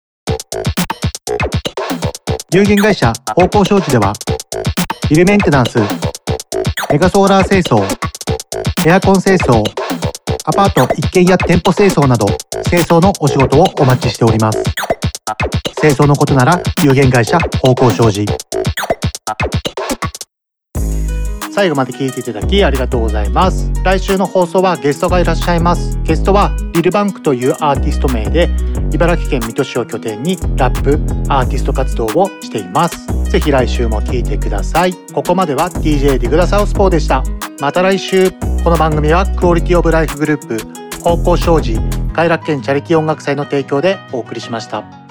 [2.51, 4.11] 有限会社方向商事では
[5.07, 5.77] ビルメンテナンス、
[6.89, 7.85] メガソーラー清掃、
[8.87, 9.63] エアコン清掃、
[10.45, 12.25] アパート一軒家店舗清掃など
[12.69, 14.61] 清掃のお仕事をお待ちしております。
[15.79, 18.25] 清掃のことなら有限会社方向商事。
[21.53, 23.71] 最後まで聞いていただきありがとうございます。
[23.83, 25.99] 来週の放送はゲストがいらっしゃいます。
[26.01, 28.49] ゲストはリルバンクというアーティスト名で
[28.91, 30.99] 茨城県水戸市を拠点にラップ、
[31.31, 33.05] アーティスト活動をしています。
[33.29, 34.93] ぜひ来週も聞いてください。
[35.13, 37.23] ここまでは DJ ディグダサウスポーでした。
[37.61, 38.31] また来週。
[38.63, 41.77] この番組はクオリティオブライフグループ方向商事
[42.13, 45.02] 快楽県チャリティー音楽祭の提供でお送りしました。